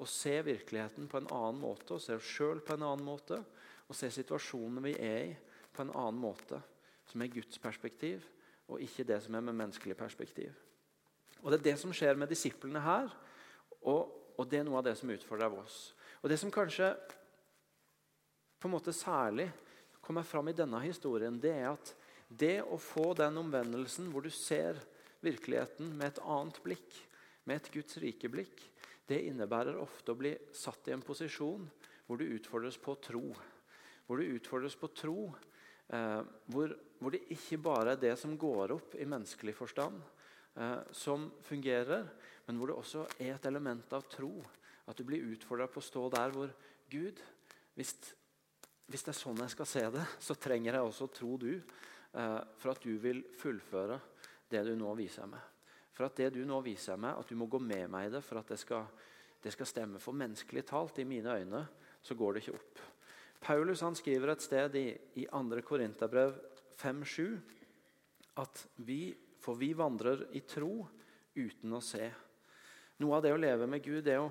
og 0.00 0.08
se 0.08 0.38
virkeligheten 0.44 1.08
på 1.10 1.20
en 1.20 1.28
annen 1.28 1.60
måte, 1.60 1.96
og 1.96 2.02
se 2.02 2.16
oss 2.16 2.28
sjøl 2.36 2.62
på 2.64 2.76
en 2.76 2.86
annen 2.88 3.04
måte, 3.04 3.40
og 3.88 3.96
se 3.96 4.08
situasjonene 4.14 4.84
vi 4.84 4.94
er 4.96 5.22
i, 5.28 5.32
på 5.70 5.84
en 5.84 5.92
annen 5.92 6.20
måte, 6.20 6.60
som 7.10 7.22
er 7.22 7.32
Guds 7.32 7.60
perspektiv, 7.62 8.24
og 8.70 8.82
ikke 8.84 9.06
det 9.06 9.18
som 9.24 9.34
er 9.36 9.44
med 9.44 9.56
menneskelig 9.58 9.96
perspektiv. 9.98 10.54
Og 11.40 11.50
Det 11.50 11.60
er 11.60 11.68
det 11.70 11.78
som 11.80 11.92
skjer 11.94 12.18
med 12.18 12.30
disiplene 12.30 12.82
her, 12.84 13.10
og, 13.80 14.12
og 14.36 14.48
det 14.48 14.60
er 14.60 14.68
noe 14.68 14.80
av 14.80 14.86
det 14.86 14.96
som 14.98 15.10
utfordrer 15.10 15.56
oss. 15.56 15.94
Og 16.20 16.28
Det 16.30 16.38
som 16.38 16.52
kanskje 16.52 16.92
på 18.60 18.68
en 18.68 18.74
måte 18.74 18.92
særlig 18.92 19.48
kommer 20.04 20.26
fram 20.26 20.50
i 20.52 20.56
denne 20.56 20.80
historien, 20.84 21.38
det 21.40 21.54
er 21.54 21.70
at 21.72 21.94
det 22.28 22.60
å 22.62 22.78
få 22.78 23.10
den 23.18 23.40
omvendelsen 23.40 24.10
hvor 24.12 24.22
du 24.22 24.30
ser 24.30 24.78
virkeligheten 25.24 25.92
med 25.96 26.12
et 26.12 26.22
annet 26.24 26.60
blikk, 26.64 26.98
med 27.44 27.60
et 27.60 27.72
Guds 27.74 27.98
rike 28.02 28.30
blikk, 28.32 28.62
det 29.10 29.24
innebærer 29.26 29.78
ofte 29.80 30.12
å 30.12 30.18
bli 30.18 30.32
satt 30.54 30.86
i 30.88 30.94
en 30.94 31.02
posisjon 31.02 31.64
hvor 32.06 32.20
du 32.20 32.28
utfordres 32.30 32.78
på 32.78 32.94
tro. 33.02 33.24
Hvor 34.06 34.20
du 34.20 34.34
utfordres 34.36 34.76
på 34.78 34.90
tro, 34.94 35.28
eh, 35.90 36.22
hvor, 36.50 36.74
hvor, 36.98 37.14
det 37.14 37.24
ikke 37.34 37.58
bare 37.62 37.94
er 37.94 38.02
det 38.02 38.14
som 38.18 38.36
går 38.38 38.74
opp 38.76 38.94
i 38.98 39.06
menneskelig 39.06 39.54
forstand, 39.58 39.98
eh, 40.54 40.78
som 40.94 41.28
fungerer, 41.46 42.06
men 42.46 42.58
hvor 42.58 42.70
det 42.70 42.78
også 42.78 43.04
er 43.18 43.34
et 43.34 43.50
element 43.50 43.94
av 43.94 44.06
tro. 44.10 44.32
At 44.86 44.98
du 44.98 45.04
blir 45.06 45.26
utfordra 45.30 45.68
på 45.70 45.82
å 45.82 45.86
stå 45.86 46.06
der 46.14 46.34
hvor 46.34 46.54
Gud 46.90 47.22
hvis, 47.78 47.94
hvis, 48.90 49.04
det 49.06 49.12
er 49.12 49.20
sånn 49.20 49.42
jeg 49.42 49.54
skal 49.54 49.70
se 49.70 49.84
det, 49.94 50.06
så 50.22 50.34
trenger 50.38 50.74
jeg 50.76 50.86
også 50.86 51.10
tro 51.14 51.36
du, 51.38 51.52
eh, 51.56 52.40
for 52.58 52.74
at 52.74 52.82
du 52.82 52.94
vil 53.02 53.22
fullføre 53.38 53.98
det 54.50 54.64
du 54.66 54.74
nå 54.78 54.94
viser 54.98 55.28
meg. 55.30 55.42
For 55.94 56.08
at 56.08 56.16
det 56.16 56.30
du 56.34 56.44
nå 56.48 56.60
viser 56.64 56.98
meg, 57.00 57.18
at 57.18 57.28
du 57.28 57.36
må 57.38 57.48
gå 57.50 57.60
med 57.62 57.90
meg 57.92 58.08
i 58.08 58.12
det 58.14 58.22
for 58.24 58.40
at 58.40 58.50
det 58.50 58.58
skal, 58.60 58.86
det 59.42 59.52
skal 59.54 59.68
stemme. 59.68 60.00
For 60.02 60.16
menneskelig 60.16 60.64
talt, 60.70 60.98
i 60.98 61.08
mine 61.08 61.36
øyne, 61.42 61.64
så 62.02 62.16
går 62.16 62.34
det 62.34 62.44
ikke 62.44 62.56
opp. 62.56 62.82
Paulus 63.40 63.82
han 63.84 63.96
skriver 63.96 64.34
et 64.34 64.44
sted 64.44 64.76
i, 64.76 64.86
i 65.20 65.26
2. 65.28 65.60
Korinterbrev 65.66 66.36
5,7 66.80 67.38
at 68.40 68.64
vi, 68.86 69.10
for 69.40 69.58
vi 69.60 69.72
vandrer 69.76 70.26
i 70.36 70.42
tro 70.48 70.86
uten 71.36 71.76
å 71.76 71.80
se. 71.84 72.08
Noe 73.00 73.16
av 73.16 73.24
det 73.24 73.32
å 73.32 73.40
leve 73.40 73.68
med 73.68 73.84
Gud, 73.84 74.02
det 74.04 74.18
å, 74.20 74.28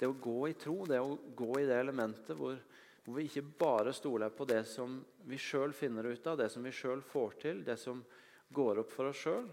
det 0.00 0.08
å 0.08 0.16
gå 0.16 0.50
i 0.50 0.56
tro, 0.60 0.82
det 0.88 1.00
å 1.00 1.16
gå 1.36 1.54
i 1.60 1.66
det 1.68 1.78
elementet 1.80 2.36
hvor, 2.36 2.58
hvor 3.04 3.16
vi 3.16 3.26
ikke 3.28 3.46
bare 3.60 3.94
stoler 3.96 4.32
på 4.32 4.46
det 4.48 4.62
som 4.68 4.98
vi 5.28 5.38
sjøl 5.40 5.72
finner 5.76 6.10
ut 6.10 6.26
av, 6.28 6.40
det 6.40 6.50
som 6.52 6.64
vi 6.64 6.72
sjøl 6.74 7.04
får 7.04 7.38
til, 7.40 7.62
det 7.64 7.78
som 7.80 8.02
går 8.52 8.82
opp 8.82 8.92
for 8.92 9.10
oss 9.10 9.24
sjøl. 9.24 9.48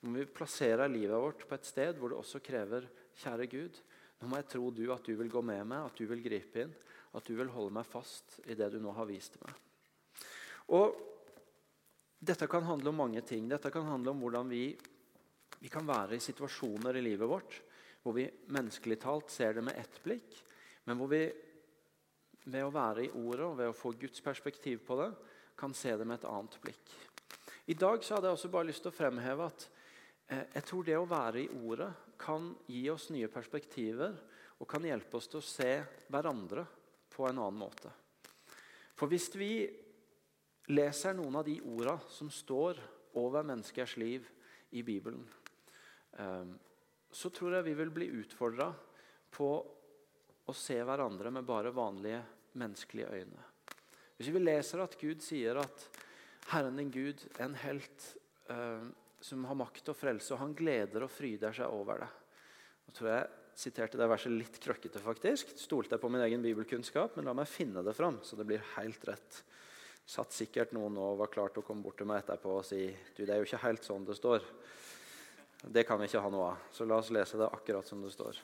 Når 0.00 0.16
vi 0.16 0.28
plasserer 0.32 0.88
livet 0.88 1.20
vårt 1.20 1.44
på 1.48 1.56
et 1.56 1.68
sted 1.68 1.98
hvor 2.00 2.12
det 2.12 2.20
også 2.20 2.40
krever 2.44 2.88
Kjære 3.20 3.48
Gud, 3.52 3.80
nå 4.20 4.28
må 4.28 4.38
jeg 4.40 4.48
tro 4.52 4.70
du 4.72 4.84
at 4.94 5.04
du 5.04 5.12
vil 5.16 5.32
gå 5.32 5.42
med 5.44 5.66
meg, 5.68 5.86
at 5.88 5.96
du 5.96 6.06
vil 6.08 6.22
gripe 6.24 6.64
inn, 6.64 6.72
at 7.16 7.26
du 7.26 7.34
vil 7.36 7.52
holde 7.52 7.74
meg 7.74 7.88
fast 7.88 8.38
i 8.46 8.56
det 8.56 8.70
du 8.72 8.78
nå 8.80 8.92
har 8.96 9.08
vist 9.08 9.36
meg. 9.44 9.54
Og 10.76 11.06
Dette 12.20 12.44
kan 12.52 12.66
handle 12.68 12.90
om 12.92 12.98
mange 13.00 13.22
ting. 13.24 13.46
Dette 13.48 13.70
kan 13.72 13.86
handle 13.88 14.12
om 14.12 14.18
hvordan 14.20 14.50
vi, 14.52 14.74
vi 15.56 15.70
kan 15.72 15.86
være 15.88 16.18
i 16.18 16.20
situasjoner 16.20 16.98
i 17.00 17.04
livet 17.06 17.28
vårt 17.28 17.56
hvor 18.02 18.16
vi 18.16 18.26
menneskelig 18.52 18.96
talt 19.00 19.32
ser 19.32 19.56
det 19.56 19.64
med 19.64 19.76
ett 19.76 19.98
blikk, 20.04 20.36
men 20.88 20.96
hvor 20.96 21.10
vi 21.12 21.20
ved 22.46 22.64
å 22.64 22.72
være 22.72 23.04
i 23.04 23.10
ordet 23.12 23.44
og 23.44 23.58
ved 23.58 23.68
å 23.68 23.76
få 23.76 23.92
Guds 24.00 24.22
perspektiv 24.24 24.80
på 24.86 24.96
det, 25.00 25.10
kan 25.60 25.74
se 25.76 25.92
det 25.92 26.06
med 26.08 26.16
et 26.16 26.28
annet 26.30 26.56
blikk. 26.62 26.94
I 27.70 27.74
dag 27.78 28.02
så 28.02 28.16
hadde 28.16 28.26
jeg 28.26 28.34
også 28.34 28.48
bare 28.50 28.66
lyst 28.66 28.82
til 28.82 28.90
å 28.90 28.96
fremheve 28.96 29.44
at 29.46 29.64
eh, 30.26 30.46
jeg 30.56 30.64
tror 30.66 30.86
det 30.88 30.96
å 30.98 31.06
være 31.06 31.44
i 31.44 31.50
ordet 31.68 31.90
kan 32.18 32.48
gi 32.66 32.80
oss 32.90 33.04
nye 33.14 33.28
perspektiver 33.30 34.16
og 34.58 34.66
kan 34.68 34.88
hjelpe 34.88 35.20
oss 35.20 35.30
til 35.30 35.38
å 35.38 35.46
se 35.46 35.68
hverandre 36.10 36.64
på 37.14 37.28
en 37.28 37.38
annen 37.38 37.60
måte. 37.60 37.92
For 38.98 39.06
hvis 39.12 39.28
vi 39.38 39.52
leser 40.74 41.14
noen 41.14 41.38
av 41.38 41.46
de 41.46 41.60
orda 41.62 41.94
som 42.10 42.32
står 42.34 42.82
over 43.22 43.46
menneskers 43.46 43.94
liv 44.02 44.26
i 44.74 44.82
Bibelen, 44.82 45.22
eh, 46.18 46.50
så 47.06 47.30
tror 47.30 47.60
jeg 47.60 47.70
vi 47.70 47.78
vil 47.84 47.94
bli 47.94 48.12
utfordra 48.18 48.72
på 49.30 49.54
å 50.42 50.58
se 50.58 50.82
hverandre 50.82 51.30
med 51.38 51.46
bare 51.46 51.70
vanlige 51.70 52.24
menneskelige 52.58 53.14
øyne. 53.14 53.48
Hvis 54.18 54.34
vi 54.34 54.42
leser 54.42 54.82
at 54.82 54.98
Gud 54.98 55.22
sier 55.22 55.62
at 55.62 55.90
Herren 56.48 56.76
din 56.80 56.90
Gud 56.90 57.22
en 57.38 57.54
helt 57.54 58.06
eh, 58.48 58.88
som 59.20 59.44
har 59.44 59.58
makt 59.58 59.92
å 59.92 59.96
frelse, 59.96 60.32
og 60.34 60.40
han 60.40 60.56
gleder 60.56 61.04
og 61.04 61.12
fryder 61.12 61.54
seg 61.54 61.72
over 61.74 62.02
det. 62.02 62.10
Nå 62.86 62.96
tror 62.96 63.10
jeg 63.12 63.28
siterte 63.60 63.98
det 64.00 64.08
verset 64.08 64.32
litt 64.32 64.56
krøkkete, 64.62 65.02
faktisk. 65.04 65.52
Stolte 65.60 65.96
jeg 65.96 66.02
på 66.02 66.10
min 66.12 66.24
egen 66.24 66.42
bibelkunnskap, 66.44 67.16
men 67.16 67.28
la 67.28 67.34
meg 67.36 67.50
finne 67.50 67.84
det 67.84 67.94
fram, 67.96 68.20
så 68.24 68.38
det 68.38 68.46
blir 68.48 68.64
helt 68.76 69.04
rett. 69.08 69.42
Satt 70.08 70.32
sikkert 70.34 70.72
noen 70.74 70.96
og 70.98 71.20
var 71.20 71.30
klar 71.30 71.52
til 71.52 71.62
å 71.62 71.66
komme 71.66 71.84
bort 71.84 72.00
til 72.00 72.08
meg 72.08 72.22
etterpå 72.22 72.56
og 72.56 72.64
si 72.66 72.86
du, 72.88 73.22
det 73.22 73.34
er 73.34 73.42
jo 73.42 73.46
ikke 73.46 73.62
helt 73.66 73.84
sånn 73.86 74.08
det 74.08 74.16
står. 74.18 74.46
Det 75.60 75.84
kan 75.86 76.00
vi 76.00 76.08
ikke 76.08 76.24
ha 76.24 76.32
noe 76.32 76.48
av, 76.54 76.64
så 76.72 76.88
la 76.88 76.98
oss 77.02 77.12
lese 77.12 77.38
det 77.38 77.50
akkurat 77.52 77.86
som 77.86 78.00
det 78.02 78.10
står. 78.14 78.40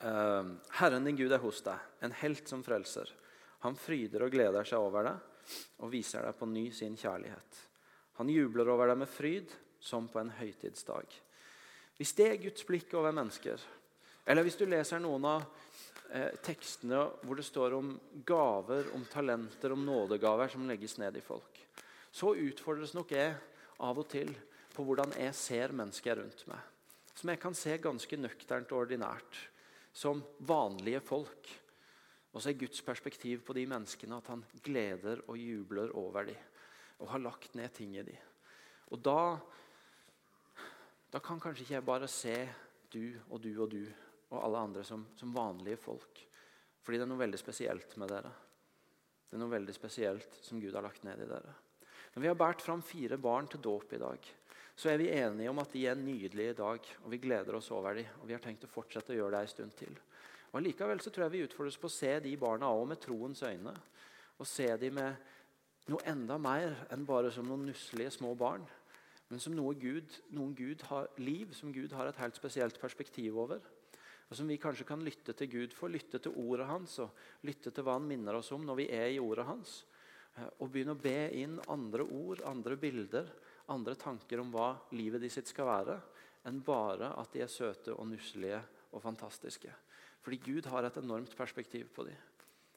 Uh, 0.00 0.56
Herren 0.80 1.04
din 1.06 1.18
Gud 1.18 1.32
er 1.32 1.42
hos 1.44 1.60
deg, 1.64 1.84
en 2.04 2.16
helt 2.24 2.48
som 2.48 2.64
frelser. 2.64 3.12
Han 3.62 3.76
fryder 3.78 4.24
og 4.24 4.32
gleder 4.32 4.66
seg 4.66 4.80
over 4.80 5.10
deg 5.10 5.35
og 5.82 5.92
viser 5.92 6.26
deg 6.26 6.36
på 6.38 6.48
ny 6.50 6.66
sin 6.74 6.96
kjærlighet. 6.98 7.62
Han 8.18 8.32
jubler 8.32 8.70
over 8.72 8.90
deg 8.90 9.00
med 9.02 9.10
fryd, 9.10 9.52
som 9.80 10.08
på 10.08 10.20
en 10.20 10.32
høytidsdag. 10.38 11.06
Hvis 11.96 12.14
det 12.16 12.28
er 12.30 12.40
Guds 12.42 12.64
blikk 12.68 12.94
over 12.96 13.14
mennesker, 13.14 13.60
eller 14.26 14.44
hvis 14.44 14.58
du 14.58 14.64
leser 14.66 15.00
noen 15.00 15.26
av 15.28 15.44
eh, 16.10 16.32
tekstene 16.44 17.04
hvor 17.22 17.38
det 17.38 17.46
står 17.46 17.76
om 17.76 17.92
gaver, 18.26 18.90
om 18.96 19.04
talenter, 19.10 19.72
om 19.72 19.84
nådegaver 19.86 20.50
som 20.52 20.66
legges 20.68 20.96
ned 21.00 21.16
i 21.16 21.24
folk, 21.24 21.60
så 22.10 22.32
utfordres 22.34 22.94
nok 22.96 23.12
jeg 23.14 23.36
av 23.84 24.00
og 24.00 24.08
til 24.10 24.32
på 24.72 24.84
hvordan 24.84 25.14
jeg 25.20 25.36
ser 25.36 25.76
mennesker 25.76 26.18
rundt 26.20 26.42
meg. 26.50 26.60
Som 27.16 27.32
jeg 27.32 27.40
kan 27.40 27.56
se 27.56 27.76
ganske 27.80 28.18
nøkternt 28.20 28.72
og 28.74 28.84
ordinært. 28.84 29.38
Som 29.96 30.20
vanlige 30.44 31.00
folk. 31.00 31.48
Og 32.36 32.42
så 32.44 32.52
er 32.52 32.60
Guds 32.60 32.82
perspektiv 32.84 33.40
på 33.46 33.56
de 33.56 33.64
menneskene 33.68 34.20
at 34.20 34.28
han 34.28 34.44
gleder 34.60 35.24
og 35.24 35.40
jubler 35.40 35.94
over 35.96 36.28
dem. 36.28 36.40
Og 37.00 37.08
har 37.08 37.24
lagt 37.24 37.56
ned 37.56 37.72
ting 37.72 37.96
i 37.96 38.04
dem. 38.04 38.18
Og 38.92 39.00
da 39.00 39.20
da 41.16 41.20
kan 41.24 41.38
kanskje 41.40 41.64
ikke 41.64 41.76
jeg 41.78 41.86
bare 41.86 42.08
se 42.10 42.34
du 42.92 43.14
og 43.30 43.38
du 43.40 43.52
og 43.62 43.70
du 43.72 43.84
og 44.26 44.40
alle 44.42 44.64
andre 44.66 44.82
som, 44.84 45.06
som 45.16 45.32
vanlige 45.32 45.78
folk. 45.80 46.18
Fordi 46.82 46.98
det 46.98 47.06
er 47.06 47.08
noe 47.08 47.22
veldig 47.22 47.38
spesielt 47.40 47.94
med 47.96 48.10
dere. 48.10 48.32
Det 49.26 49.38
er 49.38 49.40
noe 49.40 49.54
veldig 49.54 49.74
spesielt 49.74 50.36
som 50.44 50.60
Gud 50.60 50.74
har 50.76 50.84
lagt 50.84 51.06
ned 51.06 51.22
i 51.22 51.28
dere. 51.30 51.54
Når 52.14 52.22
vi 52.22 52.28
har 52.30 52.38
båret 52.38 52.64
fram 52.64 52.82
fire 52.84 53.16
barn 53.22 53.48
til 53.48 53.62
dåp 53.62 53.94
i 53.96 54.02
dag, 54.02 54.28
så 54.76 54.90
er 54.92 55.00
vi 55.00 55.08
enige 55.14 55.50
om 55.50 55.62
at 55.62 55.72
de 55.72 55.86
er 55.88 55.96
nydelige 55.96 56.52
i 56.52 56.58
dag. 56.58 56.90
og 57.04 57.10
Vi 57.14 57.22
gleder 57.22 57.56
oss 57.56 57.70
over 57.72 57.96
dem, 57.96 58.12
og 58.20 58.28
vi 58.28 58.36
har 58.36 58.42
tenkt 58.44 58.66
å 58.68 58.72
fortsette 58.72 59.14
å 59.14 59.18
gjøre 59.18 59.38
det 59.38 59.46
en 59.46 59.54
stund 59.54 59.76
til. 59.78 59.96
Og 60.56 60.64
Likevel 60.64 61.02
så 61.04 61.12
tror 61.12 61.26
jeg 61.26 61.34
vi 61.36 61.44
utfordres 61.44 61.76
på 61.80 61.90
å 61.90 61.92
se 61.92 62.14
de 62.24 62.32
barna 62.40 62.72
også 62.72 62.88
med 62.88 63.02
troens 63.04 63.42
øyne. 63.44 63.76
Og 64.40 64.48
se 64.48 64.70
dem 64.80 64.96
med 64.96 65.32
noe 65.92 66.08
enda 66.08 66.40
mer 66.40 66.74
enn 66.94 67.04
bare 67.06 67.30
som 67.32 67.46
noen 67.46 67.68
nusselige 67.68 68.16
små 68.16 68.32
barn. 68.34 68.64
Men 69.28 69.42
som 69.42 69.54
noe 69.54 69.74
Gud, 69.76 70.10
noen 70.32 70.54
Gud 70.56 70.82
har, 70.88 71.10
liv 71.20 71.52
som 71.54 71.74
Gud 71.74 71.92
har 71.98 72.08
et 72.08 72.20
helt 72.22 72.38
spesielt 72.38 72.80
perspektiv 72.80 73.36
over 73.44 73.60
og 74.26 74.34
som 74.34 74.48
vi 74.50 74.58
kanskje 74.58 74.86
kan 74.88 75.02
lytte 75.06 75.34
til 75.38 75.50
Gud 75.50 75.74
for. 75.76 75.92
Lytte 75.92 76.18
til 76.22 76.34
ordet 76.42 76.66
hans 76.66 76.98
og 77.02 77.46
lytte 77.46 77.70
til 77.70 77.86
hva 77.86 77.96
han 77.98 78.08
minner 78.08 78.38
oss 78.38 78.50
om 78.56 78.64
når 78.66 78.80
vi 78.80 78.88
er 78.94 79.10
i 79.14 79.20
ordet 79.22 79.46
hans. 79.46 79.78
Eh, 80.34 80.48
og 80.58 80.70
begynne 80.72 80.96
å 80.96 81.02
be 81.02 81.30
inn 81.38 81.58
andre 81.70 82.06
ord, 82.06 82.42
andre 82.48 82.78
bilder, 82.80 83.30
andre 83.70 83.94
tanker 83.98 84.42
om 84.42 84.50
hva 84.54 84.72
livet 84.98 85.22
de 85.22 85.30
sitt 85.30 85.50
skal 85.50 85.70
være, 85.70 85.98
enn 86.46 86.62
bare 86.66 87.12
at 87.18 87.32
de 87.34 87.42
er 87.44 87.50
søte 87.50 87.94
og 87.94 88.08
nusselige 88.10 88.58
og 88.94 89.02
fantastiske. 89.02 89.70
Fordi 90.26 90.40
Gud 90.42 90.66
har 90.66 90.82
et 90.82 90.96
enormt 90.98 91.36
perspektiv 91.38 91.86
på 91.94 92.02
dem. 92.08 92.16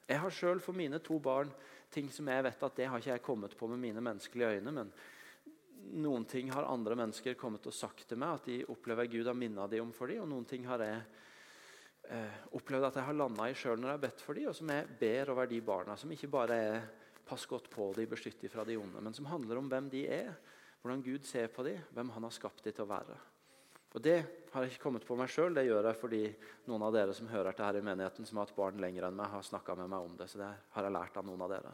Jeg 0.05 0.21
har 0.21 0.33
sjøl 0.33 0.59
for 0.61 0.77
mine 0.77 0.99
to 1.01 1.15
barn 1.21 1.49
ting 1.89 2.11
som 2.13 2.27
jeg 2.29 2.43
vet 2.45 2.65
at 2.65 2.75
det 2.77 2.85
har 2.85 3.01
ikke 3.01 3.15
jeg 3.15 3.25
kommet 3.25 3.55
på 3.57 3.69
med 3.71 3.81
mine 3.81 4.03
menneskelige 4.05 4.59
øyne. 4.59 4.71
men 4.71 4.91
noen 5.97 6.25
ting 6.29 6.51
har 6.53 6.67
andre 6.69 6.93
mennesker 6.99 7.33
kommet 7.39 7.65
og 7.65 7.73
sagt 7.73 8.05
til 8.05 8.19
meg 8.21 8.35
at 8.37 8.45
de 8.45 8.59
opplever 8.69 9.09
Gud 9.09 9.25
har 9.25 9.37
minnet 9.37 9.71
dem 9.71 9.87
om 9.87 9.93
for 9.95 10.11
dem, 10.11 10.21
og 10.21 10.29
noen 10.29 10.45
ting 10.45 10.67
har 10.67 10.83
jeg 10.83 10.99
eh, 12.11 12.37
opplevd 12.57 12.89
at 12.89 12.99
jeg 12.99 13.07
har 13.07 13.17
landa 13.17 13.47
i 13.49 13.57
sjøl 13.57 13.79
når 13.79 13.89
jeg 13.89 13.97
har 13.97 14.05
bedt 14.05 14.21
for 14.25 14.37
dem, 14.37 14.49
og 14.51 14.57
som 14.59 14.73
jeg 14.75 14.89
ber 14.99 15.33
over 15.33 15.49
de 15.49 15.61
barna. 15.65 15.97
Som 15.97 16.11
ikke 16.13 16.29
bare 16.29 16.59
er 16.69 16.81
'pass 17.25 17.45
godt 17.45 17.69
på 17.69 17.93
dem, 17.95 18.09
beskytt 18.09 18.41
dem 18.41 18.49
fra 18.49 18.63
de 18.65 18.77
onde', 18.77 19.01
men 19.01 19.13
som 19.13 19.25
handler 19.25 19.57
om 19.57 19.67
hvem 19.69 19.89
de 19.89 20.07
er, 20.07 20.33
hvordan 20.81 21.03
Gud 21.03 21.23
ser 21.23 21.47
på 21.47 21.63
dem, 21.63 21.77
hvem 21.93 22.09
han 22.09 22.23
har 22.23 22.31
skapt 22.31 22.63
dem 22.63 22.73
til 22.73 22.83
å 22.83 22.93
være. 22.93 23.17
Og 23.97 24.01
Det 24.01 24.17
har 24.53 24.63
jeg 24.63 24.73
ikke 24.73 24.83
kommet 24.83 25.05
på 25.05 25.17
meg 25.17 25.29
sjøl, 25.33 25.53
det 25.53 25.65
gjør 25.65 25.87
jeg 25.89 25.97
fordi 25.97 26.21
noen 26.69 26.85
av 26.85 26.93
dere 26.93 27.13
som 27.17 27.29
hører 27.29 27.55
til 27.57 27.65
her 27.65 27.79
i 27.79 27.85
menigheten, 27.85 28.25
som 28.25 28.37
har 28.37 28.47
hatt 28.47 28.57
barn 28.57 28.81
lenger 28.81 29.07
enn 29.07 29.17
meg, 29.17 29.29
har 29.33 29.45
snakka 29.45 29.75
med 29.77 29.89
meg 29.89 30.05
om 30.05 30.15
det. 30.17 30.29
Så 30.29 30.41
det 30.41 30.49
har 30.75 30.87
jeg 30.87 30.95
lært 30.95 31.17
av 31.17 31.25
noen 31.25 31.43
av 31.45 31.53
dere. 31.53 31.73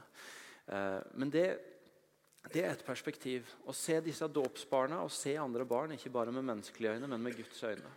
Eh, 0.68 1.00
men 1.20 1.32
det, 1.32 1.46
det 2.52 2.64
er 2.64 2.74
et 2.74 2.86
perspektiv. 2.88 3.52
Å 3.68 3.76
se 3.76 4.00
disse 4.04 4.28
dåpsbarna 4.32 5.02
og 5.04 5.14
se 5.14 5.36
andre 5.40 5.68
barn, 5.68 5.96
ikke 5.96 6.14
bare 6.16 6.36
med 6.36 6.48
menneskelige 6.48 6.98
øyne, 6.98 7.12
men 7.12 7.24
med 7.24 7.36
Guds 7.40 7.64
øyne. 7.64 7.94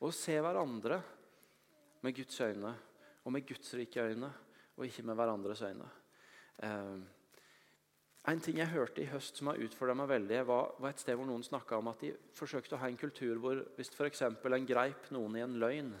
Og 0.00 0.10
å 0.10 0.16
se 0.16 0.36
hverandre 0.36 1.00
med 2.04 2.16
Guds 2.16 2.40
øyne 2.44 2.74
og 3.26 3.32
med 3.34 3.46
Guds 3.48 3.72
rike 3.74 4.04
øyne, 4.04 4.28
og 4.76 4.84
ikke 4.86 5.02
med 5.08 5.16
hverandres 5.18 5.64
øyne. 5.66 5.88
En 8.26 8.40
ting 8.42 8.56
jeg 8.58 8.72
hørte 8.72 9.04
i 9.04 9.06
høst 9.06 9.38
som 9.38 9.52
har 9.52 9.60
utfordra 9.62 9.94
meg 9.94 10.08
veldig, 10.10 10.38
var, 10.48 10.72
var, 10.82 10.90
et 10.90 11.02
sted 11.02 11.14
hvor 11.14 11.28
noen 11.28 11.44
snakka 11.46 11.78
om 11.78 11.92
at 11.92 12.00
de 12.02 12.08
forsøkte 12.34 12.74
å 12.74 12.80
ha 12.82 12.88
en 12.90 12.98
kultur 12.98 13.38
hvor 13.38 13.60
hvis 13.76 13.92
f.eks. 13.94 14.24
en 14.26 14.66
greip 14.66 15.12
noen 15.14 15.36
i 15.38 15.44
en 15.44 15.54
løgn, 15.62 15.92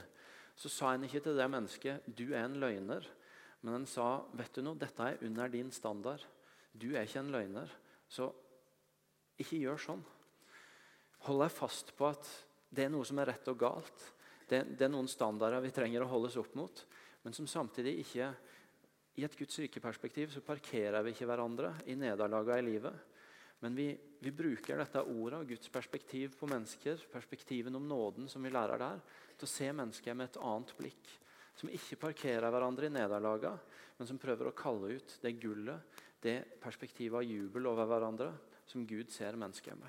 så 0.58 0.72
sa 0.72 0.94
en 0.94 1.04
ikke 1.06 1.22
til 1.22 1.38
det 1.38 1.46
mennesket 1.52 2.08
'du 2.08 2.32
er 2.32 2.48
en 2.48 2.58
løgner', 2.58 3.06
men 3.62 3.74
en 3.74 3.86
sa 3.86 4.24
'vet 4.34 4.58
du 4.58 4.62
noe, 4.62 4.74
dette 4.74 5.02
er 5.02 5.22
under 5.22 5.48
din 5.48 5.70
standard'. 5.70 6.26
Du 6.74 6.96
er 6.96 7.06
ikke 7.06 7.22
en 7.22 7.30
løgner, 7.32 7.70
så 8.08 8.32
ikke 9.38 9.60
gjør 9.62 9.78
sånn. 9.78 10.04
Hold 11.28 11.40
deg 11.44 11.52
fast 11.52 11.94
på 11.96 12.08
at 12.10 12.26
det 12.70 12.84
er 12.84 12.92
noe 12.92 13.04
som 13.04 13.18
er 13.18 13.30
rett 13.30 13.48
og 13.48 13.58
galt. 13.58 14.12
Det, 14.48 14.64
det, 14.76 14.84
er 14.84 14.92
noen 14.92 15.08
standarder 15.08 15.62
vi 15.62 15.70
trenger 15.74 16.02
å 16.02 16.10
holdes 16.10 16.36
opp 16.36 16.54
mot, 16.58 16.82
men 17.22 17.34
som 17.34 17.46
samtidig 17.46 18.00
ikke 18.02 18.34
I 19.16 19.24
et 19.24 19.36
Guds 19.38 19.58
rike-perspektiv 19.62 20.32
så 20.34 20.42
parkerer 20.44 21.04
vi 21.04 21.14
ikke 21.14 21.28
hverandre 21.28 21.70
i 21.88 21.94
nederlagene 21.96 22.58
i 22.60 22.66
livet. 22.66 22.96
Men 23.64 23.76
vi, 23.76 23.86
vi, 24.20 24.32
bruker 24.36 24.76
dette 24.76 25.00
ordet 25.00 25.38
og 25.40 25.48
Guds 25.48 25.70
perspektiv 25.72 26.34
på 26.36 26.48
mennesker, 26.50 27.00
perspektiven 27.08 27.78
om 27.78 27.86
nåden 27.88 28.28
som 28.28 28.44
vi 28.44 28.52
lærer 28.52 28.82
der, 28.82 29.00
til 29.38 29.48
å 29.48 29.52
se 29.54 29.70
mennesker 29.72 30.16
med 30.16 30.28
et 30.28 30.40
annet 30.44 30.74
blikk. 30.76 31.12
Som 31.56 31.72
ikke 31.72 31.96
parkerer 32.02 32.52
hverandre 32.52 32.90
i 32.90 32.92
nederlagene, 32.92 33.56
men 33.96 34.10
som 34.10 34.20
prøver 34.20 34.50
å 34.50 34.56
kalle 34.56 34.98
ut 34.98 35.16
det 35.22 35.32
gullet, 35.40 36.02
det 36.20 36.42
perspektivet 36.60 37.22
av 37.22 37.24
jubel 37.24 37.70
over 37.70 37.88
hverandre, 37.88 38.28
som 38.68 38.84
Gud 38.84 39.08
ser 39.14 39.38
mennesker 39.40 39.78
med. 39.80 39.88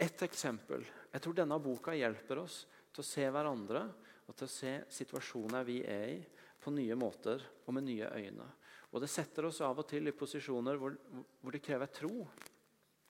Et 0.00 0.22
eksempel. 0.24 0.86
Jeg 1.12 1.22
tror 1.22 1.36
denne 1.36 1.60
boka 1.60 1.92
hjelper 1.92 2.40
oss 2.40 2.62
til 2.94 3.04
å 3.04 3.06
se 3.06 3.28
hverandre 3.28 3.84
og 4.24 4.32
til 4.32 4.48
å 4.48 4.54
se 4.54 4.72
situasjoner 4.96 5.66
vi 5.68 5.82
er 5.84 6.06
i, 6.14 6.18
på 6.64 6.72
nye 6.72 6.96
måter 6.98 7.42
og 7.64 7.76
med 7.76 7.86
nye 7.86 8.08
øyne. 8.08 8.46
Og 8.94 9.02
Det 9.02 9.10
setter 9.10 9.48
oss 9.48 9.60
av 9.66 9.78
og 9.82 9.88
til 9.90 10.08
i 10.08 10.14
posisjoner 10.14 10.78
hvor, 10.78 10.94
hvor 11.42 11.54
det 11.54 11.62
krever 11.64 11.90
tro. 11.92 12.24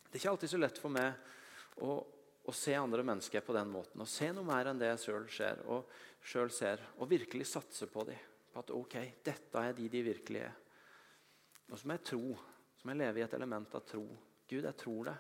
Det 0.09 0.17
er 0.17 0.23
ikke 0.23 0.33
alltid 0.33 0.53
så 0.55 0.61
lett 0.61 0.81
for 0.81 0.95
meg 0.95 1.81
å, 1.85 1.99
å 2.45 2.55
se 2.55 2.75
andre 2.79 3.05
mennesker 3.05 3.45
på 3.45 3.57
den 3.57 3.71
måten. 3.73 4.01
Å 4.01 4.09
se 4.09 4.31
noe 4.33 4.47
mer 4.49 4.71
enn 4.71 4.81
det 4.81 4.95
jeg 4.95 5.03
sjøl 5.05 5.29
ser, 5.33 5.61
og, 5.69 5.91
selv 6.25 6.55
ser, 6.57 6.83
og 6.99 7.11
virkelig 7.11 7.51
satse 7.51 7.89
på 7.91 8.07
dem. 8.09 8.31
På 8.55 8.63
at 8.63 8.73
ok, 8.73 8.97
dette 9.27 9.61
er 9.61 9.77
de 9.77 9.91
de 9.91 10.03
virkelig 10.07 10.45
er. 10.47 10.57
Og 11.71 11.77
så 11.77 11.89
må 11.89 11.99
jeg 11.99 12.07
tro. 12.13 12.35
Så 12.79 12.87
må 12.87 12.95
jeg 12.95 13.03
leve 13.03 13.21
i 13.21 13.27
et 13.27 13.37
element 13.37 13.77
av 13.77 13.85
tro. 13.89 14.05
Gud, 14.49 14.63
jeg 14.63 14.77
tror 14.81 15.11
det 15.11 15.17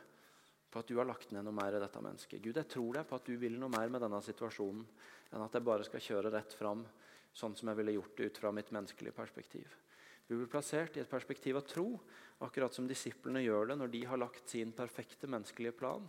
på 0.74 0.82
at 0.82 0.88
du 0.90 0.96
har 0.98 1.06
lagt 1.06 1.30
ned 1.30 1.44
noe 1.46 1.54
mer 1.54 1.76
i 1.76 1.80
dette 1.82 2.00
mennesket. 2.02 2.40
Gud, 2.42 2.56
jeg 2.58 2.66
tror 2.72 2.96
deg 2.96 3.06
på 3.06 3.18
at 3.20 3.28
du 3.28 3.36
vil 3.38 3.60
noe 3.60 3.70
mer 3.70 3.92
med 3.92 4.02
denne 4.02 4.18
situasjonen 4.24 4.82
enn 5.30 5.44
at 5.44 5.54
jeg 5.54 5.66
bare 5.66 5.86
skal 5.86 6.02
kjøre 6.02 6.32
rett 6.34 6.56
fram 6.58 6.82
sånn 7.34 7.56
som 7.58 7.70
jeg 7.70 7.80
ville 7.80 7.96
gjort 7.96 8.16
det 8.18 8.28
ut 8.30 8.40
fra 8.40 8.52
mitt 8.54 8.70
menneskelige 8.74 9.16
perspektiv. 9.16 9.72
Vi 10.26 10.36
blir 10.38 10.48
plassert 10.48 10.96
i 10.96 11.02
et 11.02 11.10
perspektiv 11.10 11.58
av 11.58 11.66
tro, 11.68 11.88
akkurat 12.44 12.74
som 12.74 12.86
disiplene 12.88 13.42
gjør 13.44 13.70
det 13.70 13.78
når 13.80 13.90
de 13.92 14.04
har 14.08 14.20
lagt 14.20 14.48
sin 14.50 14.72
perfekte 14.72 15.28
menneskelige 15.30 15.76
plan. 15.76 16.06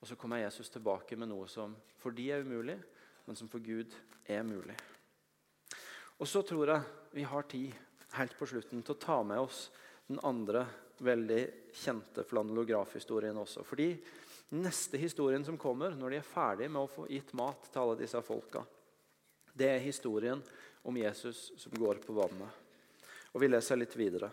Og 0.00 0.08
så 0.08 0.16
kommer 0.20 0.42
Jesus 0.42 0.70
tilbake 0.72 1.18
med 1.20 1.30
noe 1.30 1.48
som 1.50 1.74
for 2.00 2.14
de 2.16 2.30
er 2.32 2.44
umulig, 2.44 2.78
men 3.24 3.36
som 3.36 3.48
for 3.50 3.62
Gud 3.64 3.92
er 4.28 4.44
mulig. 4.46 4.76
Og 6.20 6.28
så 6.30 6.44
tror 6.46 6.70
jeg 6.70 7.16
vi 7.18 7.26
har 7.26 7.46
tid 7.50 7.74
helt 8.14 8.36
på 8.38 8.48
slutten 8.48 8.84
til 8.84 8.94
å 8.94 9.02
ta 9.02 9.18
med 9.26 9.42
oss 9.42 9.66
den 10.06 10.20
andre 10.22 10.64
veldig 11.04 11.40
kjente 11.74 12.22
flanellografhistorien 12.28 13.36
også. 13.40 13.64
Fordi 13.66 13.88
neste 14.54 15.00
historien 15.00 15.44
som 15.44 15.58
kommer, 15.58 15.96
når 15.98 16.14
de 16.14 16.20
er 16.20 16.28
ferdig 16.28 16.68
med 16.70 16.84
å 16.84 16.90
få 16.90 17.08
gitt 17.10 17.32
mat 17.36 17.66
til 17.70 17.82
alle 17.82 17.98
disse 17.98 18.20
folka, 18.24 18.62
det 19.54 19.70
er 19.70 19.82
historien 19.82 20.42
om 20.82 20.96
Jesus 20.98 21.52
som 21.56 21.74
går 21.78 22.02
på 22.04 22.16
vannet. 22.16 22.50
Og 23.32 23.40
Vi 23.40 23.48
leser 23.48 23.78
litt 23.78 23.94
videre. 23.96 24.30